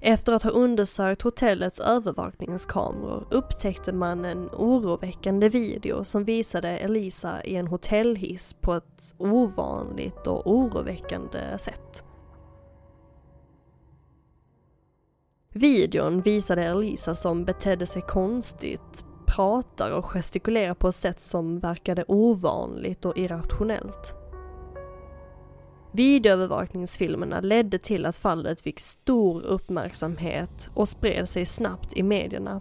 Efter 0.00 0.32
att 0.32 0.42
ha 0.42 0.50
undersökt 0.50 1.22
hotellets 1.22 1.80
övervakningskameror 1.80 3.26
upptäckte 3.30 3.92
man 3.92 4.24
en 4.24 4.48
oroväckande 4.52 5.48
video 5.48 6.04
som 6.04 6.24
visade 6.24 6.68
Elisa 6.68 7.44
i 7.44 7.56
en 7.56 7.66
hotellhiss 7.66 8.52
på 8.52 8.74
ett 8.74 9.14
ovanligt 9.18 10.26
och 10.26 10.52
oroväckande 10.52 11.58
sätt. 11.58 12.04
Videon 15.58 16.20
visade 16.20 16.64
Elisa 16.64 17.14
som 17.14 17.44
betedde 17.44 17.86
sig 17.86 18.02
konstigt, 18.02 19.04
pratar 19.26 19.90
och 19.90 20.04
gestikulerar 20.04 20.74
på 20.74 20.88
ett 20.88 20.96
sätt 20.96 21.20
som 21.20 21.58
verkade 21.58 22.04
ovanligt 22.08 23.04
och 23.04 23.18
irrationellt. 23.18 24.14
Videoövervakningsfilmerna 25.92 27.40
ledde 27.40 27.78
till 27.78 28.06
att 28.06 28.16
fallet 28.16 28.60
fick 28.60 28.80
stor 28.80 29.42
uppmärksamhet 29.42 30.70
och 30.74 30.88
spred 30.88 31.28
sig 31.28 31.46
snabbt 31.46 31.96
i 31.96 32.02
medierna. 32.02 32.60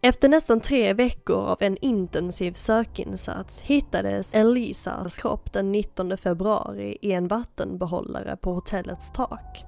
Efter 0.00 0.28
nästan 0.28 0.60
tre 0.60 0.92
veckor 0.92 1.36
av 1.36 1.58
en 1.60 1.76
intensiv 1.76 2.52
sökinsats 2.52 3.60
hittades 3.60 4.34
Elisas 4.34 5.16
kropp 5.16 5.52
den 5.52 5.72
19 5.72 6.16
februari 6.16 6.98
i 7.02 7.12
en 7.12 7.28
vattenbehållare 7.28 8.36
på 8.36 8.52
hotellets 8.52 9.12
tak. 9.12 9.64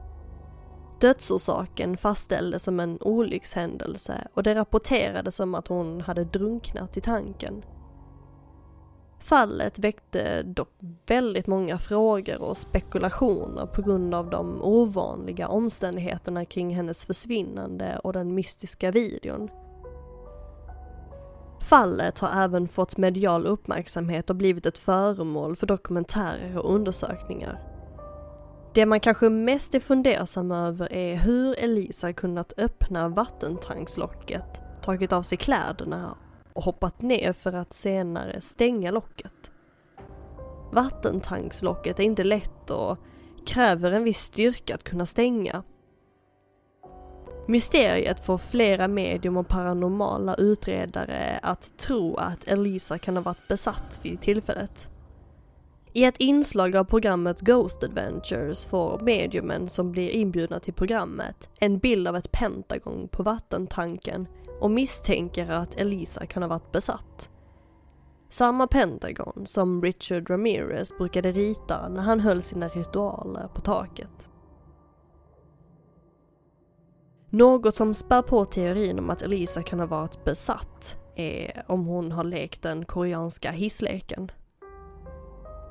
Dödsorsaken 1.00 1.96
fastställdes 1.96 2.62
som 2.62 2.80
en 2.80 2.98
olyckshändelse 3.00 4.28
och 4.34 4.42
det 4.42 4.54
rapporterades 4.54 5.36
som 5.36 5.54
att 5.54 5.68
hon 5.68 6.00
hade 6.00 6.24
drunknat 6.24 6.96
i 6.96 7.00
tanken. 7.00 7.62
Fallet 9.18 9.78
väckte 9.78 10.42
dock 10.42 10.68
väldigt 11.06 11.46
många 11.46 11.78
frågor 11.78 12.42
och 12.42 12.56
spekulationer 12.56 13.66
på 13.66 13.82
grund 13.82 14.14
av 14.14 14.30
de 14.30 14.62
ovanliga 14.62 15.48
omständigheterna 15.48 16.44
kring 16.44 16.74
hennes 16.74 17.04
försvinnande 17.04 17.98
och 17.98 18.12
den 18.12 18.34
mystiska 18.34 18.90
videon. 18.90 19.48
Fallet 21.60 22.18
har 22.18 22.42
även 22.42 22.68
fått 22.68 22.96
medial 22.96 23.46
uppmärksamhet 23.46 24.30
och 24.30 24.36
blivit 24.36 24.66
ett 24.66 24.78
föremål 24.78 25.56
för 25.56 25.66
dokumentärer 25.66 26.58
och 26.58 26.74
undersökningar. 26.74 27.69
Det 28.74 28.86
man 28.86 29.00
kanske 29.00 29.28
mest 29.28 29.74
är 29.74 29.80
fundersam 29.80 30.52
över 30.52 30.92
är 30.92 31.16
hur 31.16 31.58
Elisa 31.58 32.12
kunnat 32.12 32.52
öppna 32.56 33.08
vattentankslocket, 33.08 34.60
tagit 34.82 35.12
av 35.12 35.22
sig 35.22 35.38
kläderna 35.38 36.16
och 36.52 36.62
hoppat 36.62 37.02
ner 37.02 37.32
för 37.32 37.52
att 37.52 37.72
senare 37.72 38.40
stänga 38.40 38.90
locket. 38.90 39.52
Vattentankslocket 40.72 42.00
är 42.00 42.04
inte 42.04 42.24
lätt 42.24 42.70
och 42.70 42.98
kräver 43.46 43.92
en 43.92 44.04
viss 44.04 44.18
styrka 44.20 44.74
att 44.74 44.84
kunna 44.84 45.06
stänga. 45.06 45.62
Mysteriet 47.46 48.26
får 48.26 48.38
flera 48.38 48.88
medium 48.88 49.36
och 49.36 49.48
paranormala 49.48 50.34
utredare 50.34 51.40
att 51.42 51.78
tro 51.78 52.16
att 52.16 52.48
Elisa 52.48 52.98
kan 52.98 53.16
ha 53.16 53.22
varit 53.22 53.48
besatt 53.48 54.00
vid 54.02 54.20
tillfället. 54.20 54.89
I 55.92 56.04
ett 56.04 56.16
inslag 56.18 56.76
av 56.76 56.84
programmet 56.84 57.40
Ghost 57.40 57.82
Adventures 57.82 58.64
får 58.64 59.00
mediumen 59.00 59.68
som 59.68 59.92
blir 59.92 60.10
inbjudna 60.10 60.60
till 60.60 60.74
programmet 60.74 61.48
en 61.60 61.78
bild 61.78 62.08
av 62.08 62.16
ett 62.16 62.32
pentagon 62.32 63.08
på 63.08 63.22
vattentanken 63.22 64.28
och 64.60 64.70
misstänker 64.70 65.50
att 65.50 65.80
Elisa 65.80 66.26
kan 66.26 66.42
ha 66.42 66.48
varit 66.48 66.72
besatt. 66.72 67.30
Samma 68.28 68.66
pentagon 68.66 69.46
som 69.46 69.82
Richard 69.82 70.30
Ramirez 70.30 70.98
brukade 70.98 71.32
rita 71.32 71.88
när 71.88 72.02
han 72.02 72.20
höll 72.20 72.42
sina 72.42 72.68
ritualer 72.68 73.48
på 73.54 73.60
taket. 73.60 74.30
Något 77.30 77.74
som 77.74 77.94
spär 77.94 78.22
på 78.22 78.44
teorin 78.44 78.98
om 78.98 79.10
att 79.10 79.22
Elisa 79.22 79.62
kan 79.62 79.80
ha 79.80 79.86
varit 79.86 80.24
besatt 80.24 80.96
är 81.16 81.64
om 81.68 81.86
hon 81.86 82.12
har 82.12 82.24
lekt 82.24 82.62
den 82.62 82.84
koreanska 82.84 83.50
hissleken. 83.50 84.30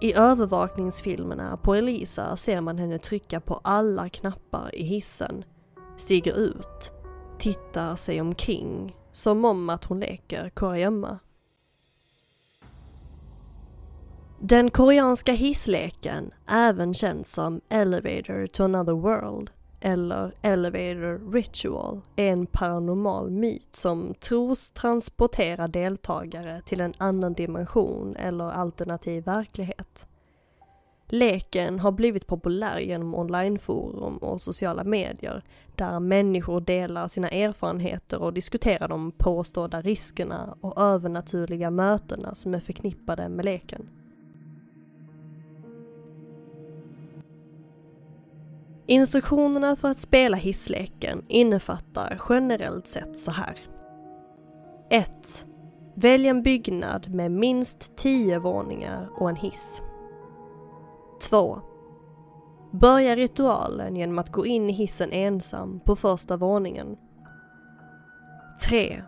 I 0.02 0.14
övervakningsfilmerna 0.14 1.58
på 1.58 1.76
Elisa 1.76 2.36
ser 2.36 2.62
man 2.62 2.78
henne 2.78 3.00
trycka 3.00 3.40
på 3.40 3.60
alla 3.64 4.10
knappar 4.10 4.76
i 4.76 4.84
hissen, 4.84 5.46
stiger 5.98 6.34
ut, 6.38 6.92
tittar 7.38 7.96
sig 7.96 8.22
omkring 8.22 8.96
som 9.12 9.46
om 9.46 9.70
att 9.70 9.86
hon 9.86 10.00
leker 10.00 10.50
kurragömma. 10.50 11.20
Den 14.40 14.72
koreanska 14.72 15.32
hissleken, 15.32 16.32
även 16.48 16.94
känd 16.94 17.28
som 17.28 17.62
Elevator 17.70 18.48
to 18.48 18.64
another 18.64 18.94
world 18.94 19.52
eller 19.82 20.32
Elevator 20.42 21.32
ritual, 21.32 22.02
är 22.16 22.32
en 22.32 22.46
paranormal 22.46 23.30
myt 23.30 23.76
som 23.76 24.14
tros 24.14 24.72
transportera 24.72 25.68
deltagare 25.68 26.62
till 26.66 26.82
en 26.82 26.94
annan 26.98 27.34
dimension 27.34 28.16
eller 28.16 28.52
alternativ 28.52 29.24
verklighet. 29.24 30.08
Leken 31.12 31.80
har 31.80 31.92
blivit 31.92 32.28
populär 32.28 32.80
genom 32.80 33.16
onlineforum 33.16 34.18
och 34.18 34.42
sociala 34.42 34.84
medier 34.84 35.44
där 35.76 36.00
människor 36.00 36.62
delar 36.62 37.08
sina 37.08 37.28
erfarenheter 37.28 38.22
och 38.22 38.34
diskuterar 38.34 38.88
de 38.88 39.12
påstådda 39.12 39.82
riskerna 39.82 40.58
och 40.62 40.82
övernaturliga 40.82 41.72
mötena 41.72 42.36
som 42.36 42.54
är 42.54 42.60
förknippade 42.60 43.30
med 43.30 43.46
leken. 43.46 43.90
Instruktionerna 48.90 49.76
för 49.76 49.88
att 49.88 50.00
spela 50.00 50.38
hissleken 50.38 51.26
innefattar 51.28 52.22
generellt 52.30 52.88
sett 52.88 53.20
så 53.20 53.32
här. 53.32 53.60
1. 54.90 55.46
Välj 55.96 56.28
en 56.28 56.44
byggnad 56.44 57.14
med 57.14 57.32
minst 57.32 57.98
10 57.98 58.40
våningar 58.40 59.10
och 59.18 59.30
en 59.30 59.36
hiss. 59.36 59.82
2. 61.22 61.62
Börja 62.72 63.16
ritualen 63.16 63.96
genom 63.96 64.20
att 64.20 64.32
gå 64.32 64.46
in 64.46 64.70
i 64.70 64.74
hissen 64.74 65.12
ensam 65.12 65.80
på 65.80 65.96
första 65.96 66.38
våningen. 66.38 66.98
3. 68.68 69.04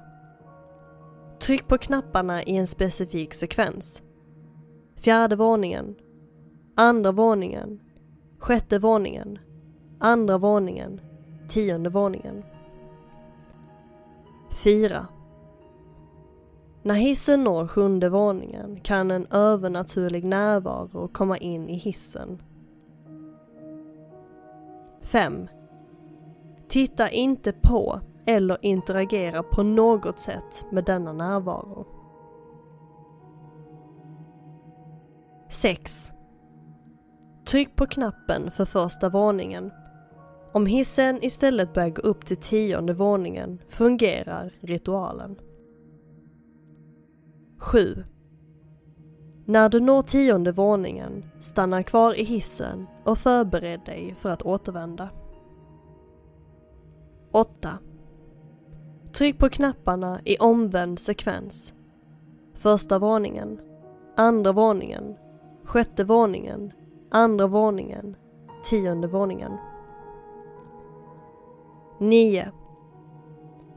Tryck 1.39 1.67
på 1.67 1.78
knapparna 1.78 2.44
i 2.44 2.58
en 2.58 2.67
specifik 2.67 3.34
sekvens. 3.34 4.04
Fjärde 4.96 5.36
våningen, 5.36 5.96
andra 6.76 7.12
våningen, 7.12 7.80
sjätte 8.39 8.80
våningen, 8.80 9.39
andra 10.02 10.38
våningen, 10.38 11.02
tionde 11.48 11.90
våningen. 11.90 12.44
4. 14.64 15.08
När 16.84 16.96
hissen 16.96 17.44
når 17.44 17.68
sjunde 17.68 18.10
våningen 18.10 18.80
kan 18.80 19.12
en 19.12 19.28
övernaturlig 19.32 20.24
närvaro 20.24 21.08
komma 21.08 21.38
in 21.38 21.70
i 21.70 21.76
hissen. 21.76 22.42
5. 25.02 25.48
Titta 26.68 27.10
inte 27.10 27.52
på 27.52 28.00
eller 28.26 28.58
interagera 28.62 29.44
på 29.44 29.64
något 29.64 30.20
sätt 30.20 30.66
med 30.72 30.84
denna 30.84 31.14
närvaro. 31.14 31.86
6. 35.50 36.12
Tryck 37.46 37.76
på 37.76 37.86
knappen 37.86 38.52
för 38.52 38.66
första 38.66 39.10
våningen. 39.10 39.72
Om 40.54 40.66
hissen 40.66 41.24
istället 41.24 41.74
börjar 41.74 41.90
gå 41.90 42.02
upp 42.02 42.26
till 42.26 42.38
tionde 42.38 42.94
våningen 42.94 43.62
fungerar 43.70 44.54
ritualen. 44.62 45.40
7. 47.58 48.04
När 49.45 49.70
du 49.70 49.80
når 49.80 50.02
tionde 50.02 50.52
våningen, 50.52 51.26
stanna 51.39 51.84
kvar 51.84 52.20
i 52.20 52.24
hissen 52.24 52.88
och 53.04 53.18
förbered 53.18 53.80
dig 53.86 54.16
för 54.20 54.30
att 54.30 54.41
återvända. 54.41 55.10
8. 57.32 57.70
Tryck 59.14 59.39
på 59.39 59.49
knapparna 59.49 60.22
i 60.26 60.38
omvänd 60.38 60.99
sekvens. 60.99 61.74
Första 62.54 62.99
våningen, 62.99 63.60
andra 64.18 64.52
våningen, 64.52 65.16
sjätte 65.64 66.04
våningen, 66.04 66.72
andra 67.10 67.47
våningen, 67.47 68.16
tionde 68.70 69.08
våningen. 69.08 69.58
9. 72.02 72.52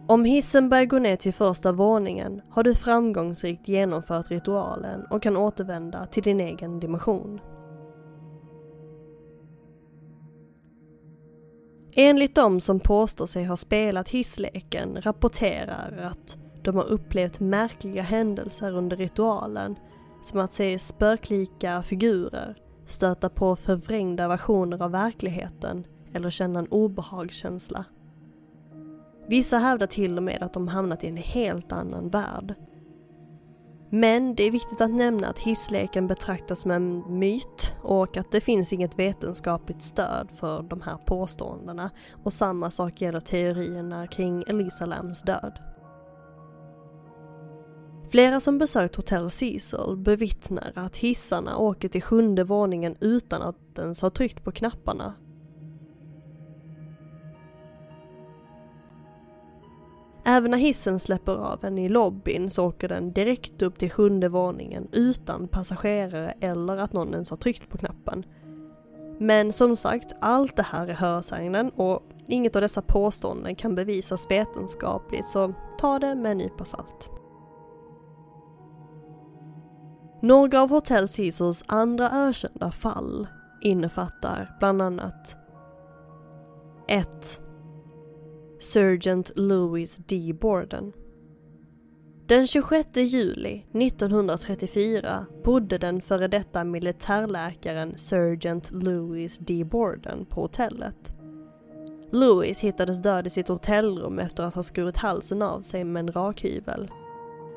Om 0.09 0.25
hissen 0.25 0.69
börjar 0.69 0.85
gå 0.85 0.99
ner 0.99 1.17
till 1.17 1.33
första 1.33 1.73
våningen 1.73 2.43
har 2.51 2.63
du 2.63 2.75
framgångsrikt 2.75 3.69
genomfört 3.69 4.31
ritualen 4.31 5.07
och 5.11 5.23
kan 5.23 5.37
återvända 5.37 6.07
till 6.07 6.23
din 6.23 6.41
egen 6.41 6.81
dimension. 6.81 7.41
Enligt 11.97 12.35
de 12.35 12.61
som 12.61 12.81
påstår 12.81 13.27
sig 13.27 13.45
ha 13.45 13.57
spelat 13.57 14.09
hissleken 14.09 15.01
rapporterar 15.01 16.11
att 16.13 16.37
de 16.63 16.77
har 16.77 16.85
upplevt 16.85 17.41
märkliga 17.41 18.03
händelser 18.03 18.77
under 18.77 18.97
ritualen, 18.97 19.77
som 20.23 20.41
att 20.41 20.53
se 20.53 20.79
spöklika 20.79 21.83
figurer, 21.83 22.57
stöta 22.87 23.29
på 23.29 23.57
förvrängda 23.57 24.29
versioner 24.29 24.83
av 24.83 24.91
verkligheten 24.91 25.87
eller 26.15 26.31
känna 26.31 26.59
en 26.59 26.69
obehagskänsla. 26.69 27.85
Vissa 29.27 29.59
hävdar 29.59 29.87
till 29.87 30.17
och 30.17 30.23
med 30.23 30.43
att 30.43 30.53
de 30.53 30.69
hamnat 30.69 31.05
i 31.05 31.09
en 31.09 31.17
helt 31.17 31.73
annan 31.73 32.09
värld. 32.09 32.55
Men 33.91 34.35
det 34.35 34.43
är 34.43 34.51
viktigt 34.51 34.81
att 34.81 34.91
nämna 34.91 35.29
att 35.29 35.39
hissleken 35.39 36.07
betraktas 36.07 36.61
som 36.61 36.71
en 36.71 37.19
myt 37.19 37.73
och 37.83 38.17
att 38.17 38.33
det 38.33 38.41
finns 38.41 38.73
inget 38.73 38.99
vetenskapligt 38.99 39.83
stöd 39.83 40.29
för 40.37 40.63
de 40.63 40.81
här 40.81 40.97
påståendena. 40.97 41.91
Och 42.25 42.33
samma 42.33 42.71
sak 42.71 43.01
gäller 43.01 43.21
teorierna 43.21 44.07
kring 44.07 44.45
Elisa 44.47 44.87
Lams 44.87 45.23
död. 45.23 45.59
Flera 48.11 48.41
som 48.41 48.59
besökt 48.59 48.97
Hotel 48.97 49.31
Cecil 49.31 49.97
bevittnar 49.97 50.73
att 50.75 50.97
hissarna 50.97 51.57
åker 51.57 51.89
till 51.89 52.03
sjunde 52.03 52.45
våningen 52.45 52.97
utan 53.01 53.43
att 53.43 53.79
ens 53.79 54.03
ha 54.03 54.11
tryckt 54.11 54.45
på 54.45 54.53
knapparna. 54.53 55.15
Även 60.27 60.51
när 60.51 60.59
hissen 60.59 60.99
släpper 60.99 61.33
av 61.33 61.65
en 61.65 61.79
i 61.79 61.89
lobbyn 61.89 62.51
så 62.51 62.67
åker 62.67 62.89
den 62.89 63.13
direkt 63.13 63.63
upp 63.63 63.79
till 63.79 63.91
sjunde 63.91 64.29
våningen 64.29 64.89
utan 64.93 65.49
passagerare 65.49 66.35
eller 66.41 66.77
att 66.77 66.93
någon 66.93 67.13
ens 67.13 67.31
har 67.31 67.37
tryckt 67.37 67.71
på 67.71 67.79
knappen. 67.79 68.25
Men 69.19 69.53
som 69.53 69.77
sagt, 69.77 70.13
allt 70.21 70.57
det 70.57 70.63
här 70.63 70.89
är 70.89 70.95
hörsägnen 70.95 71.71
och 71.71 72.03
inget 72.27 72.57
av 72.57 72.63
dessa 72.63 72.83
påståenden 72.83 73.55
kan 73.55 73.75
bevisas 73.75 74.31
vetenskapligt 74.31 75.29
så 75.29 75.55
ta 75.79 75.99
det 75.99 76.15
med 76.15 76.33
en 76.33 76.39
nypa 76.39 76.65
salt. 76.65 77.11
Några 80.21 80.63
av 80.63 80.71
Hotel 80.71 81.09
Caesars 81.09 81.63
andra 81.67 82.11
ökända 82.11 82.71
fall 82.71 83.27
innefattar 83.63 84.57
bland 84.59 84.83
annat 84.83 85.37
1. 86.89 87.41
Sergeant 88.65 89.31
Louis 89.37 89.97
D. 89.97 90.33
Borden. 90.33 90.93
Den 92.27 92.47
26 92.47 92.97
juli 92.97 93.67
1934 93.73 95.27
bodde 95.45 95.79
den 95.79 96.01
före 96.01 96.29
detta 96.29 96.65
militärläkaren 96.65 97.97
Sergeant 97.97 98.71
Louis 98.71 99.39
D. 99.39 99.65
Borden 99.65 100.27
på 100.27 100.41
hotellet. 100.41 101.15
Louis 102.11 102.61
hittades 102.61 103.03
död 103.03 103.27
i 103.27 103.31
sitt 103.31 103.49
hotellrum 103.49 104.19
efter 104.19 104.43
att 104.43 104.55
ha 104.55 104.63
skurit 104.63 104.97
halsen 104.97 105.43
av 105.43 105.61
sig 105.61 105.85
med 105.85 106.01
en 106.01 106.13
rakhyvel. 106.13 106.91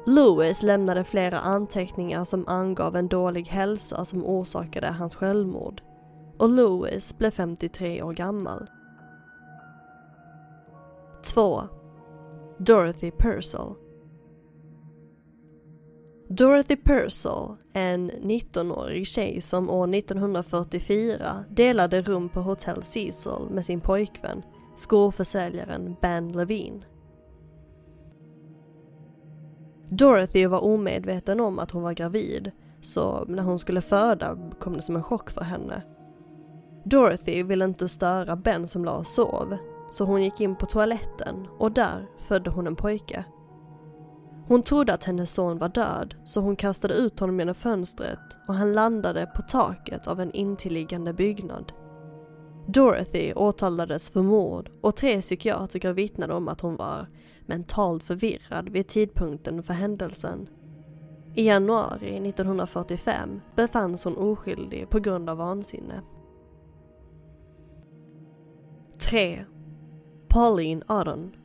Louis 0.06 0.64
lämnade 0.64 1.04
flera 1.04 1.40
anteckningar 1.40 2.24
som 2.24 2.48
angav 2.48 2.96
en 2.96 3.08
dålig 3.08 3.48
hälsa 3.48 4.06
som 4.06 4.26
orsakade 4.26 4.88
hans 4.88 5.16
självmord. 5.16 5.82
Och 6.38 6.50
Louis 6.50 7.18
blev 7.18 7.32
53 7.32 8.02
år 8.02 8.14
gammal. 8.14 8.70
2. 11.28 11.62
Dorothy 12.58 13.12
Purcell 13.12 13.76
Dorothy 16.30 16.76
Purcell, 16.76 17.56
en 17.74 18.12
19-årig 18.12 19.08
tjej 19.08 19.42
som 19.42 19.70
år 19.70 19.96
1944 19.96 21.46
delade 21.50 22.02
rum 22.02 22.30
på 22.30 22.42
Hotel 22.42 22.84
Cecil 22.84 23.48
med 23.52 23.66
sin 23.66 23.82
pojkvän, 23.82 24.42
skoförsäljaren 24.76 25.96
Ben 26.02 26.32
Levine. 26.32 26.86
Dorothy 29.90 30.48
var 30.48 30.64
omedveten 30.64 31.40
om 31.40 31.60
att 31.60 31.72
hon 31.72 31.84
var 31.84 31.94
gravid, 31.94 32.52
så 32.82 33.26
när 33.28 33.44
hon 33.44 33.60
skulle 33.60 33.82
föda 33.82 34.38
kom 34.60 34.74
det 34.74 34.82
som 34.82 34.96
en 34.96 35.04
chock 35.04 35.30
för 35.30 35.42
henne. 35.42 35.84
Dorothy 36.86 37.44
ville 37.44 37.66
inte 37.66 37.88
störa 37.88 38.36
Ben 38.36 38.68
som 38.68 38.86
la 38.86 38.98
och 38.98 39.08
sov, 39.08 39.58
så 39.92 40.06
hon 40.06 40.24
gick 40.24 40.42
in 40.42 40.56
på 40.56 40.66
toaletten 40.66 41.48
och 41.58 41.72
där 41.72 42.08
födde 42.18 42.50
hon 42.50 42.68
en 42.68 42.76
pojke. 42.76 43.26
Hon 44.48 44.64
trodde 44.64 44.94
att 44.94 45.04
hennes 45.04 45.34
son 45.34 45.58
var 45.58 45.70
död, 45.70 46.16
så 46.24 46.42
hon 46.42 46.56
kastade 46.56 46.94
ut 46.94 47.20
honom 47.20 47.40
genom 47.40 47.56
fönstret 47.56 48.20
och 48.48 48.56
han 48.56 48.74
landade 48.74 49.32
på 49.36 49.42
taket 49.42 50.08
av 50.08 50.22
en 50.22 50.32
intilliggande 50.32 51.14
byggnad. 51.14 51.72
Dorothy 52.68 53.34
åtalades 53.34 54.10
för 54.10 54.22
mord 54.22 54.70
och 54.82 54.96
tre 54.96 55.22
psykiatriker 55.22 55.94
vittnade 55.94 56.34
om 56.34 56.48
att 56.48 56.62
hon 56.62 56.76
var 56.76 57.08
mentalt 57.46 58.04
förvirrad 58.04 58.70
vid 58.70 58.88
tidpunkten 58.88 59.64
för 59.64 59.74
händelsen. 59.74 60.50
I 61.36 61.48
januari 61.48 62.30
1945 62.30 63.42
befanns 63.56 64.04
hon 64.04 64.18
oskyldig 64.18 64.90
på 64.90 65.00
grund 65.00 65.30
av 65.30 65.38
vansinne. 65.38 66.02
3. 69.00 69.46
Pauline 70.30 70.84
Aron 70.88 71.36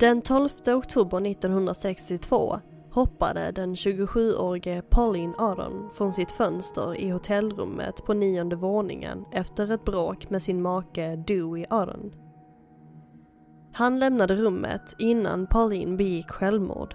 Den 0.00 0.22
12 0.22 0.48
oktober 0.66 1.26
1962 1.26 2.60
hoppade 2.90 3.52
den 3.52 3.74
27-årige 3.74 4.82
Pauline 4.82 5.34
Aron 5.38 5.90
från 5.94 6.12
sitt 6.12 6.30
fönster 6.30 6.96
i 6.96 7.08
hotellrummet 7.10 8.04
på 8.04 8.14
nionde 8.14 8.56
våningen 8.56 9.24
efter 9.32 9.70
ett 9.70 9.84
bråk 9.84 10.30
med 10.30 10.42
sin 10.42 10.62
make 10.62 11.16
Dewey 11.16 11.64
Aron. 11.70 12.14
Han 13.72 13.98
lämnade 13.98 14.36
rummet 14.36 14.94
innan 14.98 15.46
Pauline 15.46 15.96
begick 15.96 16.30
självmord. 16.30 16.94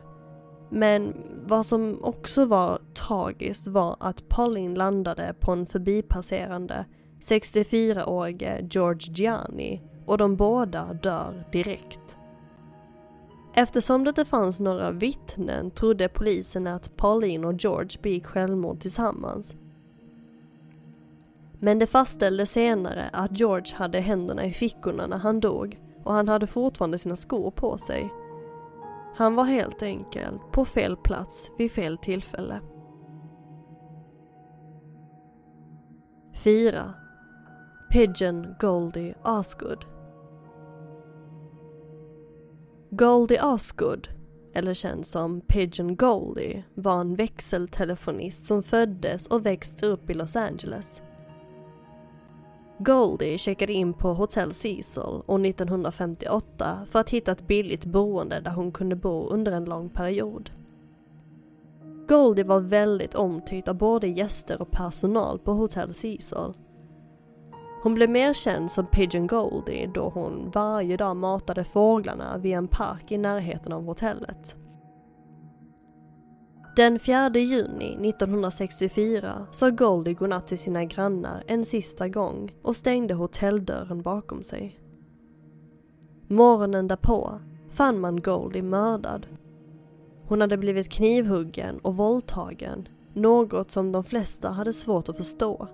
Men 0.70 1.14
vad 1.46 1.66
som 1.66 2.00
också 2.04 2.46
var 2.46 2.80
tragiskt 2.94 3.68
var 3.68 3.96
att 4.00 4.30
Pauline 4.30 4.76
landade 4.76 5.36
på 5.40 5.52
en 5.52 5.66
förbipasserande 5.66 6.86
64-årige 7.22 8.68
George 8.70 9.14
Gianni 9.14 9.82
och 10.06 10.18
de 10.18 10.36
båda 10.36 10.94
dör 10.94 11.44
direkt. 11.52 12.18
Eftersom 13.54 14.04
det 14.04 14.10
inte 14.10 14.26
fanns 14.26 14.60
några 14.60 14.92
vittnen 14.92 15.72
trodde 15.72 16.10
polisen 16.10 16.68
att 16.68 16.98
Pauline 16.98 17.46
och 17.46 17.54
George 17.54 18.00
begick 18.02 18.26
självmord 18.26 18.80
tillsammans. 18.80 19.54
Men 21.60 21.80
det 21.80 21.88
fastställdes 21.88 22.52
senare 22.52 23.10
att 23.14 23.40
George 23.40 23.76
hade 23.76 24.00
händerna 24.00 24.46
i 24.46 24.54
fickorna 24.54 25.08
när 25.08 25.18
han 25.18 25.40
dog 25.40 25.80
och 26.04 26.14
han 26.14 26.28
hade 26.28 26.48
fortfarande 26.48 26.98
sina 26.98 27.16
skor 27.16 27.52
på 27.52 27.78
sig. 27.78 28.14
Han 29.16 29.36
var 29.36 29.44
helt 29.44 29.84
enkelt 29.84 30.52
på 30.52 30.66
fel 30.66 30.98
plats 30.98 31.52
vid 31.58 31.72
fel 31.72 31.98
tillfälle. 31.98 32.62
4. 36.34 36.94
Pigeon 37.92 38.56
Goldie 38.60 39.14
Osgood 39.26 39.86
Goldie 42.90 43.42
Osgood, 43.44 44.08
eller 44.54 44.74
känd 44.74 45.06
som 45.06 45.42
Pigeon 45.42 45.96
Goldie, 45.96 46.64
var 46.74 47.02
en 47.02 47.16
växeltelefonist 47.16 48.46
som 48.46 48.64
föddes 48.64 49.28
och 49.28 49.46
växte 49.46 49.88
upp 49.88 50.10
i 50.10 50.14
Los 50.14 50.36
Angeles. 50.36 51.02
Goldie 52.78 53.38
checkade 53.38 53.74
in 53.74 53.94
på 53.94 54.14
Hotel 54.14 54.54
Cecil 54.54 55.04
år 55.28 55.46
1958 55.46 56.86
för 56.88 57.00
att 57.00 57.10
hitta 57.10 57.32
ett 57.32 57.48
billigt 57.48 57.86
boende 57.86 58.40
där 58.40 58.52
hon 58.52 58.72
kunde 58.72 58.96
bo 58.96 59.28
under 59.28 59.52
en 59.52 59.66
lång 59.66 59.90
period. 59.90 60.52
Goldie 62.08 62.44
var 62.44 62.60
väldigt 62.60 63.16
omtyckt 63.16 63.68
av 63.68 63.76
både 63.76 64.08
gäster 64.08 64.62
och 64.62 64.72
personal 64.72 65.40
på 65.40 65.52
Hotel 65.52 65.94
Cecil. 65.94 66.54
Hon 67.84 67.94
blev 67.94 68.10
mer 68.10 68.34
känd 68.34 68.72
som 68.72 68.86
Pigeon 68.86 69.28
Goldie 69.28 69.88
då 69.88 70.10
hon 70.10 70.52
varje 70.54 70.98
dag 70.98 71.16
matade 71.16 71.64
fåglarna 71.64 72.38
vid 72.38 72.54
en 72.54 72.68
park 72.68 73.12
i 73.12 73.18
närheten 73.18 73.74
av 73.74 73.86
hotellet. 73.86 74.56
Den 76.76 77.00
4 77.00 77.30
juni 77.30 78.10
1964 78.10 79.48
sa 79.52 79.70
Goldie 79.70 80.14
godnatt 80.14 80.48
till 80.48 80.60
sina 80.60 80.86
grannar 80.86 81.44
en 81.48 81.66
sista 81.66 82.08
gång 82.08 82.52
och 82.62 82.76
stängde 82.76 83.14
hotelldörren 83.14 84.02
bakom 84.02 84.44
sig. 84.44 84.80
Morgonen 86.28 86.88
därpå 86.88 87.40
fann 87.70 88.00
man 88.00 88.22
Goldie 88.22 88.62
mördad. 88.62 89.28
Hon 90.28 90.42
hade 90.42 90.58
blivit 90.58 90.92
knivhuggen 90.92 91.80
och 91.80 91.98
våldtagen, 91.98 92.88
något 93.14 93.72
som 93.72 93.92
de 93.92 94.04
flesta 94.04 94.50
hade 94.50 94.74
svårt 94.74 95.10
att 95.10 95.18
förstå. 95.18 95.68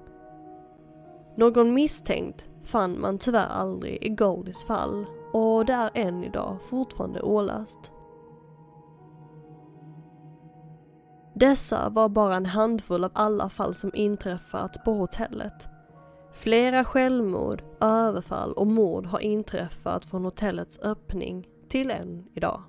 Någon 1.37 1.73
misstänkt 1.73 2.49
fann 2.63 3.01
man 3.01 3.17
tyvärr 3.17 3.47
aldrig 3.47 4.03
i 4.03 4.09
Goldies 4.09 4.63
fall 4.63 5.05
och 5.33 5.65
det 5.65 5.73
är 5.73 5.91
än 5.93 6.23
idag 6.23 6.57
fortfarande 6.69 7.21
olöst. 7.21 7.91
Dessa 11.35 11.89
var 11.89 12.09
bara 12.09 12.35
en 12.35 12.45
handfull 12.45 13.03
av 13.03 13.11
alla 13.13 13.49
fall 13.49 13.75
som 13.75 13.91
inträffat 13.93 14.83
på 14.85 14.93
hotellet. 14.93 15.67
Flera 16.33 16.83
självmord, 16.83 17.63
överfall 17.81 18.53
och 18.53 18.67
mord 18.67 19.05
har 19.05 19.19
inträffat 19.19 20.05
från 20.05 20.25
hotellets 20.25 20.79
öppning 20.79 21.47
till 21.69 21.91
än 21.91 22.27
idag. 22.35 22.61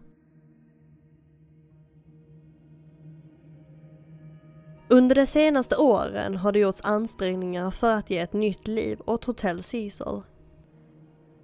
Under 4.90 5.14
de 5.14 5.26
senaste 5.26 5.76
åren 5.76 6.36
har 6.36 6.52
det 6.52 6.58
gjorts 6.58 6.80
ansträngningar 6.84 7.70
för 7.70 7.90
att 7.90 8.10
ge 8.10 8.18
ett 8.18 8.32
nytt 8.32 8.68
liv 8.68 9.00
åt 9.06 9.24
Hotel 9.24 9.62
Cecil. 9.62 10.22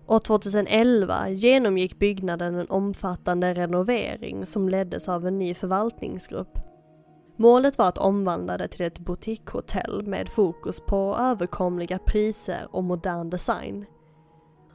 År 0.06 0.18
2011 0.18 1.28
genomgick 1.28 1.98
byggnaden 1.98 2.54
en 2.54 2.70
omfattande 2.70 3.54
renovering 3.54 4.46
som 4.46 4.68
leddes 4.68 5.08
av 5.08 5.26
en 5.26 5.38
ny 5.38 5.54
förvaltningsgrupp. 5.54 6.58
Målet 7.36 7.78
var 7.78 7.88
att 7.88 7.98
omvandla 7.98 8.58
det 8.58 8.68
till 8.68 8.86
ett 8.86 8.98
boutiquehotell 8.98 10.02
med 10.06 10.28
fokus 10.28 10.80
på 10.80 11.16
överkomliga 11.20 11.98
priser 11.98 12.66
och 12.70 12.84
modern 12.84 13.30
design. 13.30 13.86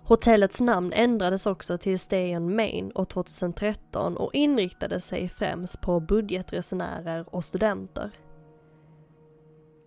Hotellets 0.03 0.61
namn 0.61 0.93
ändrades 0.93 1.45
också 1.45 1.77
till 1.77 1.99
Stay 1.99 2.35
on 2.35 2.55
Main 2.55 2.91
år 2.95 3.05
2013 3.05 4.17
och 4.17 4.33
inriktade 4.33 4.99
sig 4.99 5.29
främst 5.29 5.81
på 5.81 5.99
budgetresenärer 5.99 7.35
och 7.35 7.43
studenter. 7.43 8.11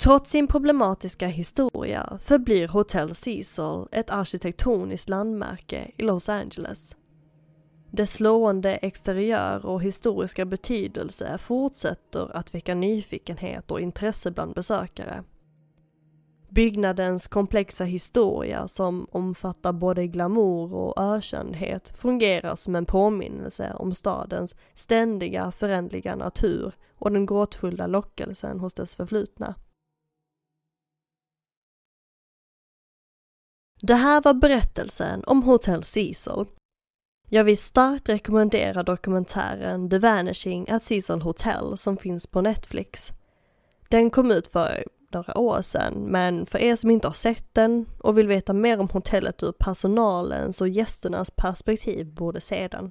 Trots 0.02 0.30
sin 0.30 0.46
problematiska 0.46 1.26
historia 1.26 2.18
förblir 2.22 2.68
Hotel 2.68 3.14
Cecil 3.14 3.86
ett 3.92 4.10
arkitektoniskt 4.10 5.08
landmärke 5.08 5.90
i 5.96 6.02
Los 6.02 6.28
Angeles. 6.28 6.96
Dess 7.90 8.12
slående 8.12 8.74
exteriör 8.74 9.66
och 9.66 9.82
historiska 9.82 10.44
betydelse 10.44 11.38
fortsätter 11.38 12.36
att 12.36 12.54
väcka 12.54 12.74
nyfikenhet 12.74 13.70
och 13.70 13.80
intresse 13.80 14.30
bland 14.30 14.54
besökare. 14.54 15.24
Byggnadens 16.48 17.28
komplexa 17.28 17.84
historia 17.84 18.68
som 18.68 19.06
omfattar 19.10 19.72
både 19.72 20.06
glamour 20.06 20.74
och 20.74 21.02
ökändhet 21.02 21.98
fungerar 21.98 22.56
som 22.56 22.76
en 22.76 22.86
påminnelse 22.86 23.72
om 23.74 23.94
stadens 23.94 24.54
ständiga 24.74 25.52
förändliga 25.52 26.16
natur 26.16 26.72
och 26.98 27.12
den 27.12 27.26
gåtfulla 27.26 27.86
lockelsen 27.86 28.60
hos 28.60 28.74
dess 28.74 28.94
förflutna. 28.94 29.54
Det 33.84 33.94
här 33.94 34.20
var 34.20 34.34
berättelsen 34.34 35.24
om 35.26 35.42
Hotel 35.42 35.84
Cecil. 35.84 36.44
Jag 37.28 37.44
vill 37.44 37.58
starkt 37.58 38.08
rekommendera 38.08 38.82
dokumentären 38.82 39.90
The 39.90 39.98
Vanishing 39.98 40.70
at 40.70 40.84
Cecil 40.84 41.20
Hotel 41.20 41.78
som 41.78 41.96
finns 41.96 42.26
på 42.26 42.40
Netflix. 42.40 43.10
Den 43.88 44.10
kom 44.10 44.30
ut 44.30 44.46
för 44.46 44.84
några 45.12 45.38
år 45.38 45.62
sedan, 45.62 45.94
men 45.94 46.46
för 46.46 46.58
er 46.58 46.76
som 46.76 46.90
inte 46.90 47.08
har 47.08 47.12
sett 47.12 47.54
den 47.54 47.86
och 47.98 48.18
vill 48.18 48.28
veta 48.28 48.52
mer 48.52 48.80
om 48.80 48.88
hotellet 48.88 49.42
ur 49.42 49.52
personalens 49.52 50.60
och 50.60 50.68
gästernas 50.68 51.30
perspektiv 51.30 52.14
borde 52.14 52.40
se 52.40 52.68
den. 52.68 52.90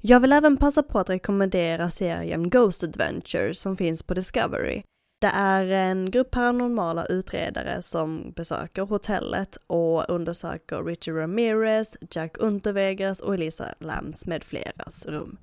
Jag 0.00 0.20
vill 0.20 0.32
även 0.32 0.56
passa 0.56 0.82
på 0.82 0.98
att 0.98 1.10
rekommendera 1.10 1.90
serien 1.90 2.50
Ghost 2.50 2.82
Adventures 2.82 3.58
som 3.58 3.76
finns 3.76 4.02
på 4.02 4.14
Discovery. 4.14 4.82
Det 5.20 5.30
är 5.34 5.64
en 5.64 6.10
grupp 6.10 6.30
paranormala 6.30 7.06
utredare 7.06 7.82
som 7.82 8.32
besöker 8.36 8.82
hotellet 8.82 9.58
och 9.66 10.10
undersöker 10.10 10.84
Richard 10.84 11.16
Ramirez, 11.16 11.96
Jack 12.10 12.36
Unterweges 12.38 13.20
och 13.20 13.34
Elisa 13.34 13.74
Lams 13.78 14.26
med 14.26 14.44
fleras 14.44 15.06
rum. 15.06 15.38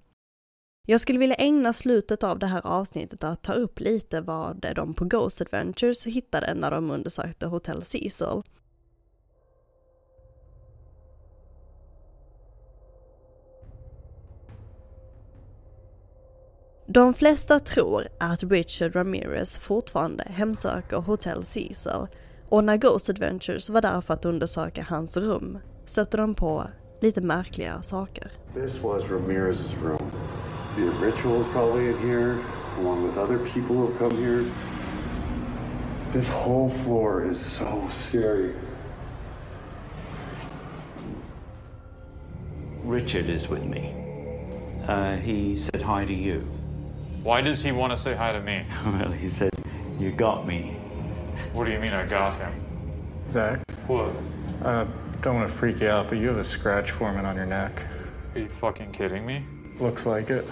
Jag 0.87 1.01
skulle 1.01 1.19
vilja 1.19 1.35
ägna 1.35 1.73
slutet 1.73 2.23
av 2.23 2.39
det 2.39 2.47
här 2.47 2.67
avsnittet 2.67 3.23
att 3.23 3.41
ta 3.41 3.53
upp 3.53 3.79
lite 3.79 4.21
vad 4.21 4.65
de 4.75 4.93
på 4.93 5.05
Ghost 5.05 5.41
Adventures 5.41 6.05
hittade 6.05 6.53
när 6.53 6.71
de 6.71 6.91
undersökte 6.91 7.47
Hotel 7.47 7.83
Cecil. 7.83 8.41
De 16.89 17.13
flesta 17.13 17.59
tror 17.59 18.07
att 18.17 18.43
Richard 18.43 18.95
Ramirez 18.95 19.57
fortfarande 19.57 20.23
hemsöker 20.27 20.97
Hotel 20.97 21.45
Cecil 21.45 22.07
och 22.49 22.63
när 22.63 22.77
Ghost 22.77 23.09
Adventures 23.09 23.69
var 23.69 23.81
där 23.81 24.01
för 24.01 24.13
att 24.13 24.25
undersöka 24.25 24.85
hans 24.89 25.17
rum 25.17 25.57
stötte 25.85 26.17
de 26.17 26.33
på 26.33 26.67
lite 27.01 27.21
märkliga 27.21 27.81
saker. 27.81 28.31
This 28.53 28.83
was 28.83 29.03
Ramirez's 29.03 29.83
room. 29.83 30.11
The 30.75 31.05
rituals 31.05 31.47
probably 31.47 31.89
in 31.89 31.97
here, 31.97 32.37
along 32.79 33.03
with 33.03 33.17
other 33.17 33.37
people 33.37 33.75
who 33.75 33.87
have 33.87 33.97
come 33.99 34.17
here. 34.17 34.43
This 36.13 36.29
whole 36.29 36.69
floor 36.69 37.29
is 37.29 37.37
so 37.37 37.81
scary. 37.89 38.53
Richard 42.85 43.29
is 43.29 43.49
with 43.49 43.65
me. 43.65 43.93
Uh, 44.87 45.17
he 45.17 45.55
said 45.55 45.81
hi 45.81 46.05
to 46.05 46.13
you. 46.13 46.56
Why 47.23 47.41
does 47.41 47.63
he 47.63 47.71
want 47.71 47.91
to 47.91 47.97
say 47.97 48.15
hi 48.15 48.31
to 48.31 48.39
me? 48.39 48.63
Well, 48.85 49.11
he 49.11 49.29
said, 49.29 49.49
You 49.99 50.11
got 50.11 50.47
me. 50.47 50.77
What 51.53 51.65
do 51.65 51.71
you 51.71 51.79
mean 51.79 51.93
I 51.93 52.05
got 52.05 52.37
him? 52.39 52.51
Zach, 53.27 53.59
What? 53.87 54.09
uh, 54.63 54.85
don't 55.21 55.35
want 55.35 55.49
to 55.49 55.53
freak 55.57 55.81
you 55.81 55.89
out, 55.89 56.07
but 56.09 56.17
you 56.17 56.27
have 56.27 56.37
a 56.37 56.43
scratch 56.43 56.91
forming 56.91 57.25
on 57.25 57.35
your 57.35 57.45
neck. 57.45 57.85
Are 58.35 58.39
you 58.39 58.47
fucking 58.49 58.91
kidding 58.91 59.25
me? 59.25 59.43
Looks 59.79 60.05
like 60.05 60.29
it. 60.29 60.45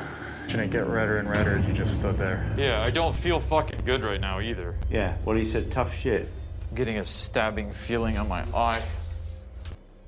And 0.52 0.62
it 0.62 0.70
get 0.72 0.86
redder 0.88 1.18
and 1.18 1.30
redder 1.30 1.58
as 1.58 1.68
you 1.68 1.74
just 1.74 1.96
stood 1.96 2.18
there. 2.18 2.54
Yeah, 2.58 2.82
I 2.88 2.92
don't 2.92 3.16
feel 3.16 3.40
fucking 3.40 3.80
good 3.86 4.04
right 4.04 4.22
now 4.22 4.40
either. 4.42 4.76
Yeah, 4.92 5.14
well, 5.26 5.36
he 5.38 5.46
said 5.46 5.72
tough 5.72 5.94
shit. 5.96 6.28
I'm 6.70 6.76
getting 6.76 6.98
a 7.00 7.06
stabbing 7.06 7.74
feeling 7.74 8.18
on 8.20 8.28
my 8.28 8.44
eye. 8.54 8.82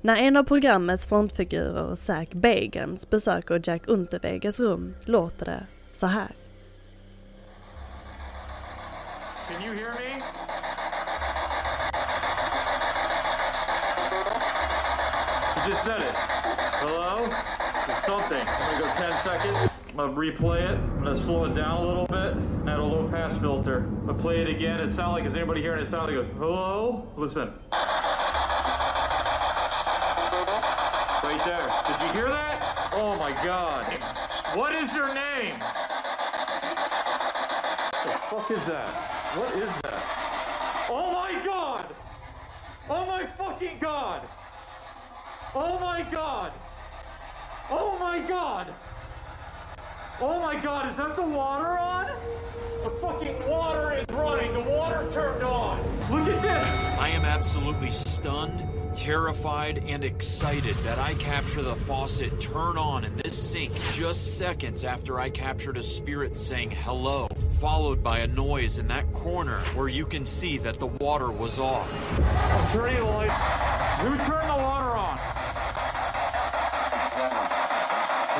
När 0.00 0.16
en 0.16 0.36
av 0.36 0.42
programmets 0.44 1.06
frontfigurer, 1.06 1.94
Zack 1.94 2.34
Bagans, 2.34 3.10
besöker 3.10 3.60
Jack 3.64 3.82
Unterweges 3.88 4.60
rum 4.60 4.94
låter 5.04 5.46
det 5.46 5.66
så 5.92 6.06
här. 6.06 6.28
Can 9.58 9.66
you 9.66 9.72
hear 9.72 9.90
me? 9.94 10.14
You 15.56 15.72
just 15.72 15.82
said 15.82 16.00
it. 16.00 16.14
Hello? 16.78 17.28
Something. 18.06 18.46
I'm 18.46 18.78
gonna 18.78 18.84
go 18.84 18.88
10 19.00 19.12
seconds. 19.24 19.72
I'm 19.90 19.96
gonna 19.96 20.12
replay 20.12 20.60
it. 20.60 20.78
I'm 20.78 21.02
gonna 21.02 21.16
slow 21.16 21.46
it 21.46 21.54
down 21.56 21.82
a 21.82 21.84
little 21.84 22.06
bit 22.06 22.36
add 22.68 22.78
a 22.78 22.84
low 22.84 23.08
pass 23.08 23.36
filter. 23.38 23.78
I'm 23.78 24.06
gonna 24.06 24.18
play 24.18 24.42
it 24.42 24.48
again. 24.48 24.78
It 24.78 24.92
sounds 24.92 25.14
like, 25.14 25.24
is 25.24 25.34
anybody 25.34 25.60
hearing 25.60 25.80
it? 25.80 25.88
It 25.88 25.90
sounds 25.90 26.08
like 26.08 26.18
it 26.18 26.22
goes, 26.22 26.38
hello? 26.38 27.08
Listen. 27.16 27.52
Right 31.24 31.42
there. 31.44 31.68
Did 31.88 32.00
you 32.06 32.12
hear 32.12 32.28
that? 32.30 32.90
Oh 32.92 33.16
my 33.18 33.32
god. 33.44 33.86
What 34.56 34.72
is 34.72 34.94
your 34.94 35.12
name? 35.12 35.58
What 37.90 38.04
the 38.04 38.12
fuck 38.30 38.50
is 38.52 38.64
that? 38.66 39.17
What 39.34 39.54
is 39.56 39.70
that? 39.82 40.02
Oh 40.88 41.12
my 41.12 41.44
god! 41.44 41.94
Oh 42.88 43.04
my 43.04 43.26
fucking 43.26 43.78
god! 43.78 44.26
Oh 45.54 45.78
my 45.78 46.02
god! 46.10 46.52
Oh 47.70 47.98
my 47.98 48.26
god! 48.26 48.74
Oh 50.20 50.40
my 50.40 50.56
god, 50.60 50.90
is 50.90 50.96
that 50.96 51.14
the 51.14 51.22
water 51.22 51.78
on? 51.78 52.06
The 52.82 52.90
fucking 53.00 53.48
water 53.48 53.92
is 53.98 54.04
running. 54.12 54.52
The 54.52 54.68
water 54.68 55.08
turned 55.12 55.44
on. 55.44 55.80
Look 56.10 56.28
at 56.28 56.42
this. 56.42 56.66
I 56.98 57.10
am 57.10 57.24
absolutely 57.24 57.92
stunned, 57.92 58.66
terrified, 58.96 59.84
and 59.86 60.02
excited 60.02 60.74
that 60.82 60.98
I 60.98 61.14
capture 61.14 61.62
the 61.62 61.76
faucet 61.76 62.40
turn 62.40 62.76
on 62.76 63.04
in 63.04 63.14
this 63.18 63.38
sink 63.38 63.72
just 63.92 64.36
seconds 64.36 64.82
after 64.82 65.20
I 65.20 65.30
captured 65.30 65.76
a 65.76 65.82
spirit 65.84 66.36
saying 66.36 66.72
hello, 66.72 67.28
followed 67.60 68.02
by 68.02 68.18
a 68.18 68.26
noise 68.26 68.78
in 68.78 68.88
that 68.88 69.12
corner 69.12 69.60
where 69.76 69.88
you 69.88 70.04
can 70.04 70.24
see 70.24 70.58
that 70.58 70.80
the 70.80 70.88
water 70.88 71.30
was 71.30 71.60
off. 71.60 71.88
I'm 72.18 72.72
turning 72.72 72.96
the 72.96 73.04
light. 73.04 73.30
Who 74.00 74.08
turned 74.18 74.50
the 74.50 74.62
water 74.64 74.96
on? 74.98 75.16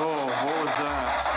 Oh, 0.01 0.27
what 0.45 0.65
was 0.65 0.75
that? 0.79 1.28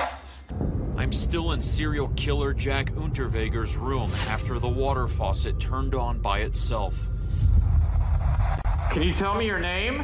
Still 1.32 1.53
in 1.53 1.61
serial 1.61 2.09
killer 2.17 2.53
Jack 2.53 2.91
Unterweger's 2.91 3.77
room 3.77 4.11
after 4.27 4.59
the 4.59 4.67
water 4.67 5.07
faucet 5.07 5.57
turned 5.61 5.95
on 5.95 6.19
by 6.19 6.39
itself. 6.39 7.07
Can 8.91 9.03
you 9.03 9.13
tell 9.13 9.36
me 9.36 9.45
your 9.45 9.57
name? 9.57 10.03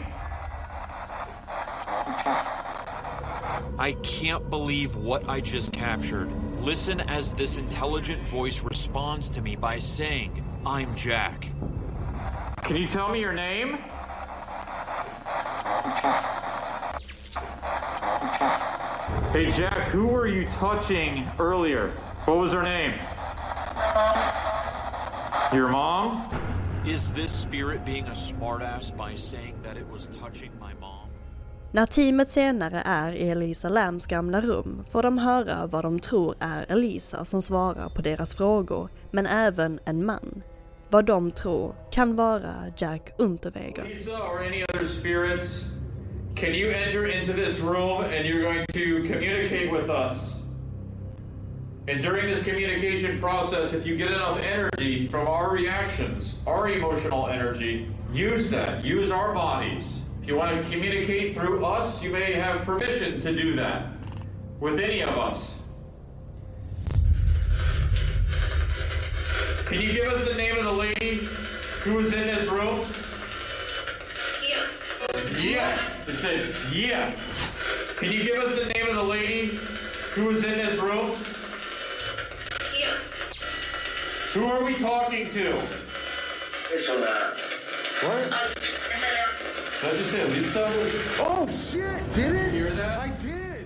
I 3.78 3.98
can't 4.04 4.50
believe 4.50 4.96
what 4.96 5.28
I 5.28 5.42
just 5.42 5.74
captured. 5.74 6.32
Listen 6.62 7.02
as 7.02 7.34
this 7.34 7.58
intelligent 7.58 8.26
voice 8.26 8.64
responds 8.64 9.30
to 9.32 9.42
me 9.42 9.58
by 9.58 9.80
saying, 9.80 10.42
I'm 10.66 10.96
Jack. 10.96 11.50
Can 12.64 12.78
you 12.78 12.88
tell 12.88 13.12
me 13.12 13.20
your 13.20 13.34
name? 13.34 13.78
Hey 19.38 19.52
Jack, 19.52 19.94
who 19.94 20.08
were 20.08 20.28
you 20.28 20.48
touching 20.60 21.24
earlier? 21.38 21.92
What 22.26 22.38
was 22.38 22.54
her 22.54 22.64
name? 22.64 22.94
Your 25.54 25.70
mom? 25.72 26.22
Is 26.88 27.14
this 27.14 27.42
spirit 27.42 27.86
being 27.86 28.06
a 28.06 28.16
smartass 28.16 28.98
by 28.98 29.16
saying 29.16 29.56
that 29.64 29.78
it 29.78 29.86
was 29.92 30.08
touching 30.08 30.52
my 30.60 30.74
mom? 30.80 31.10
När 31.72 31.86
teamet 31.86 32.30
senare 32.30 32.82
är 32.86 33.12
i 33.12 33.30
Elisa 33.30 33.70
Lams 33.70 34.06
gamla 34.06 34.42
rum 34.42 34.84
får 34.90 35.04
de 35.04 35.18
höra 35.18 35.68
vad 35.68 35.84
de 35.84 36.00
tror 36.00 36.36
är 36.40 36.66
Elisa 36.70 37.26
som 37.26 37.42
svarar 37.42 37.90
på 37.90 38.02
deras 38.02 38.36
frågor, 38.36 38.90
men 39.12 39.26
även 39.26 39.80
en 39.86 40.06
man. 40.06 40.44
Vad 40.90 41.06
de 41.06 41.32
tror 41.32 41.76
kan 41.92 42.16
vara 42.16 42.54
Jack 42.78 43.14
Unterweger. 43.18 43.84
Lisa 43.84 44.18
or 44.18 44.46
any 44.46 44.64
other 44.64 44.86
spirits, 44.86 45.66
can 46.38 46.54
you 46.54 46.70
enter 46.70 47.08
into 47.08 47.34
this 47.34 47.60
room 47.60 48.04
and 48.04 48.28
you're 48.28 48.44
going 48.44 48.64
to 48.72 49.02
communicate 49.04 49.72
with 49.72 49.90
us? 49.90 50.36
And 51.88 52.00
during 52.00 52.32
this 52.32 52.44
communication 52.44 53.20
process, 53.20 53.74
if 53.74 53.88
you 53.88 53.98
get 53.98 54.12
enough 54.12 54.40
energy 54.44 55.08
from 55.08 55.28
our 55.28 55.50
reactions, 55.50 56.36
our 56.46 56.70
emotional 56.70 57.28
energy, 57.28 57.92
use 58.12 58.52
that. 58.52 58.86
Use 58.86 59.10
our 59.10 59.34
bodies. 59.34 60.02
If 60.22 60.28
you 60.28 60.36
want 60.36 60.64
to 60.64 60.70
communicate 60.70 61.34
through 61.34 61.66
us, 61.66 62.04
you 62.04 62.12
may 62.12 62.34
have 62.34 62.62
permission 62.66 63.20
to 63.22 63.36
do 63.36 63.56
that 63.56 63.88
with 64.60 64.80
any 64.80 65.02
of 65.02 65.10
us. 65.10 65.56
Can 69.66 69.82
you 69.82 69.92
give 69.92 70.14
us 70.14 70.28
the 70.28 70.36
name 70.36 70.56
of 70.58 70.66
the 70.66 70.72
lady 70.72 71.28
who 71.82 71.96
was 71.96 72.14
in 72.14 72.28
this 72.28 72.48
room? 72.48 72.86
Yeah. 74.48 74.68
Yeah. 75.42 75.97
It 76.08 76.16
said, 76.18 76.56
yeah. 76.72 77.12
Can 77.98 78.12
you 78.12 78.24
give 78.24 78.38
us 78.44 78.56
the 78.58 78.66
name 78.74 78.88
of 78.88 78.96
the 78.96 79.04
lady 79.04 79.60
who 80.14 80.26
was 80.26 80.44
in 80.44 80.52
this 80.52 80.80
room? 80.80 81.12
Yeah. 82.80 82.94
Who 84.34 84.46
are 84.46 84.64
we 84.64 84.76
talking 84.76 85.26
to? 85.34 85.62
This 86.70 86.90
one, 86.90 87.04
uh, 87.04 87.36
What? 88.04 88.30
Did 89.82 89.90
I 89.90 89.98
just 89.98 90.12
say 90.12 90.28
Lisa? 90.28 90.72
Oh 91.20 91.48
shit! 91.48 92.14
Did 92.14 92.34
it? 92.36 92.52
Hear 92.52 92.72
that? 92.76 93.00
I 93.00 93.12
did! 93.26 93.66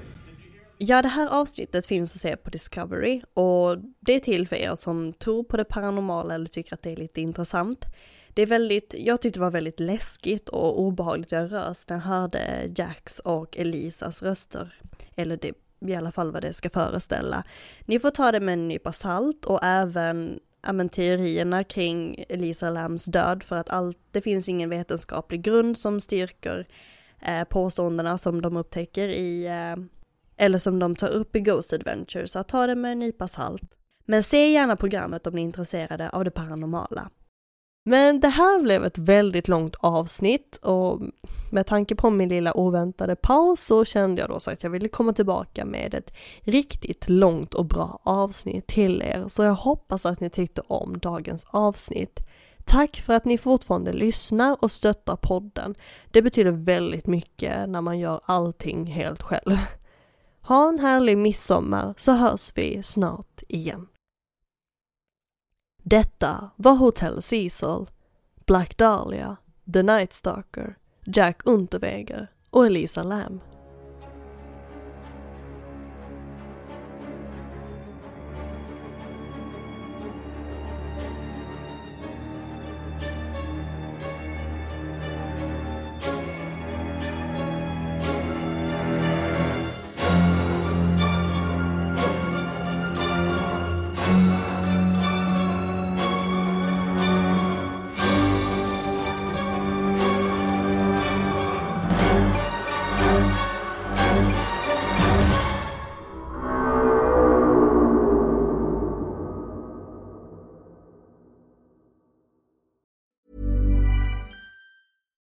Ja, 0.78 1.02
det 1.02 1.08
här 1.08 1.28
avsnittet 1.28 1.86
finns 1.86 2.16
att 2.16 2.22
se 2.22 2.36
på 2.38 2.50
Discovery 2.50 3.22
och 3.34 3.78
det 4.00 4.14
är 4.14 4.20
till 4.20 4.48
för 4.48 4.56
er 4.56 4.76
som 4.76 5.14
tror 5.14 5.44
på 5.44 5.58
det 5.58 5.64
paranormala 5.66 6.36
eller 6.36 6.46
tycker 6.46 6.74
att 6.74 6.82
det 6.82 6.92
är 6.92 6.96
lite 6.96 7.22
intressant. 7.22 7.86
Det 8.34 8.41
är 8.41 8.45
väldigt, 8.45 8.95
jag 8.97 9.21
tyckte 9.21 9.39
det 9.39 9.43
var 9.43 9.51
väldigt 9.51 9.79
läskigt 9.79 10.49
och 10.49 10.79
obehagligt 10.79 11.34
att 11.34 11.51
röst 11.51 11.89
när 11.89 11.97
jag 11.97 12.03
hörde 12.03 12.71
Jacks 12.75 13.19
och 13.19 13.57
Elisas 13.57 14.23
röster. 14.23 14.79
Eller 15.15 15.38
det, 15.38 15.53
i 15.79 15.95
alla 15.95 16.11
fall 16.11 16.32
vad 16.32 16.41
det 16.41 16.53
ska 16.53 16.69
föreställa. 16.69 17.43
Ni 17.86 17.99
får 17.99 18.11
ta 18.11 18.32
det 18.32 18.39
med 18.39 18.53
en 18.53 18.67
nypa 18.67 18.91
salt 18.91 19.45
och 19.45 19.63
även 19.63 20.39
ja, 20.63 20.73
men, 20.73 20.89
teorierna 20.89 21.63
kring 21.63 22.25
Elisa 22.29 22.69
Lams 22.69 23.05
död 23.05 23.43
för 23.43 23.55
att 23.55 23.69
allt, 23.69 23.97
det 24.11 24.21
finns 24.21 24.49
ingen 24.49 24.69
vetenskaplig 24.69 25.41
grund 25.41 25.77
som 25.77 26.01
styrker 26.01 26.67
eh, 27.21 27.43
påståendena 27.43 28.17
som 28.17 28.41
de 28.41 28.57
upptäcker 28.57 29.07
i 29.07 29.45
eh, 29.45 29.84
eller 30.38 30.57
som 30.57 30.79
de 30.79 30.95
tar 30.95 31.09
upp 31.09 31.36
i 31.36 31.39
Ghost 31.39 31.73
Adventure, 31.73 32.27
så 32.27 32.43
ta 32.43 32.67
det 32.67 32.75
med 32.75 32.91
en 32.91 32.99
nypa 32.99 33.27
salt. 33.27 33.63
Men 34.05 34.23
se 34.23 34.51
gärna 34.51 34.75
programmet 34.75 35.27
om 35.27 35.34
ni 35.34 35.41
är 35.41 35.45
intresserade 35.45 36.09
av 36.09 36.23
det 36.23 36.32
paranormala. 36.32 37.09
Men 37.84 38.19
det 38.19 38.27
här 38.27 38.61
blev 38.61 38.86
ett 38.86 38.97
väldigt 38.97 39.47
långt 39.47 39.75
avsnitt 39.79 40.57
och 40.57 41.01
med 41.51 41.67
tanke 41.67 41.95
på 41.95 42.09
min 42.09 42.29
lilla 42.29 42.53
oväntade 42.57 43.15
paus 43.15 43.65
så 43.65 43.86
kände 43.86 44.21
jag 44.21 44.29
då 44.29 44.39
så 44.39 44.51
att 44.51 44.63
jag 44.63 44.69
ville 44.69 44.88
komma 44.88 45.13
tillbaka 45.13 45.65
med 45.65 45.93
ett 45.93 46.13
riktigt 46.41 47.09
långt 47.09 47.53
och 47.53 47.65
bra 47.65 47.99
avsnitt 48.03 48.67
till 48.67 49.01
er. 49.01 49.25
Så 49.29 49.43
jag 49.43 49.53
hoppas 49.55 50.05
att 50.05 50.19
ni 50.19 50.29
tyckte 50.29 50.61
om 50.67 50.99
dagens 50.99 51.45
avsnitt. 51.49 52.19
Tack 52.65 53.01
för 53.05 53.13
att 53.13 53.25
ni 53.25 53.38
fortfarande 53.38 53.93
lyssnar 53.93 54.57
och 54.63 54.71
stöttar 54.71 55.15
podden. 55.15 55.75
Det 56.11 56.21
betyder 56.21 56.51
väldigt 56.51 57.07
mycket 57.07 57.69
när 57.69 57.82
man 57.82 57.99
gör 57.99 58.21
allting 58.25 58.86
helt 58.86 59.21
själv. 59.21 59.57
Ha 60.41 60.69
en 60.69 60.79
härlig 60.79 61.17
midsommar 61.17 61.93
så 61.97 62.11
hörs 62.11 62.51
vi 62.55 62.84
snart 62.84 63.43
igen. 63.47 63.88
Detta 65.84 66.49
var 66.55 66.75
Hotel 66.75 67.21
Cecil, 67.21 67.89
Black 68.45 68.77
Dahlia, 68.77 69.38
The 69.73 69.84
Night 69.84 70.13
Stalker, 70.13 70.77
Jack 71.05 71.41
Unterweger 71.45 72.27
och 72.49 72.65
Elisa 72.65 73.03
Lam. 73.03 73.41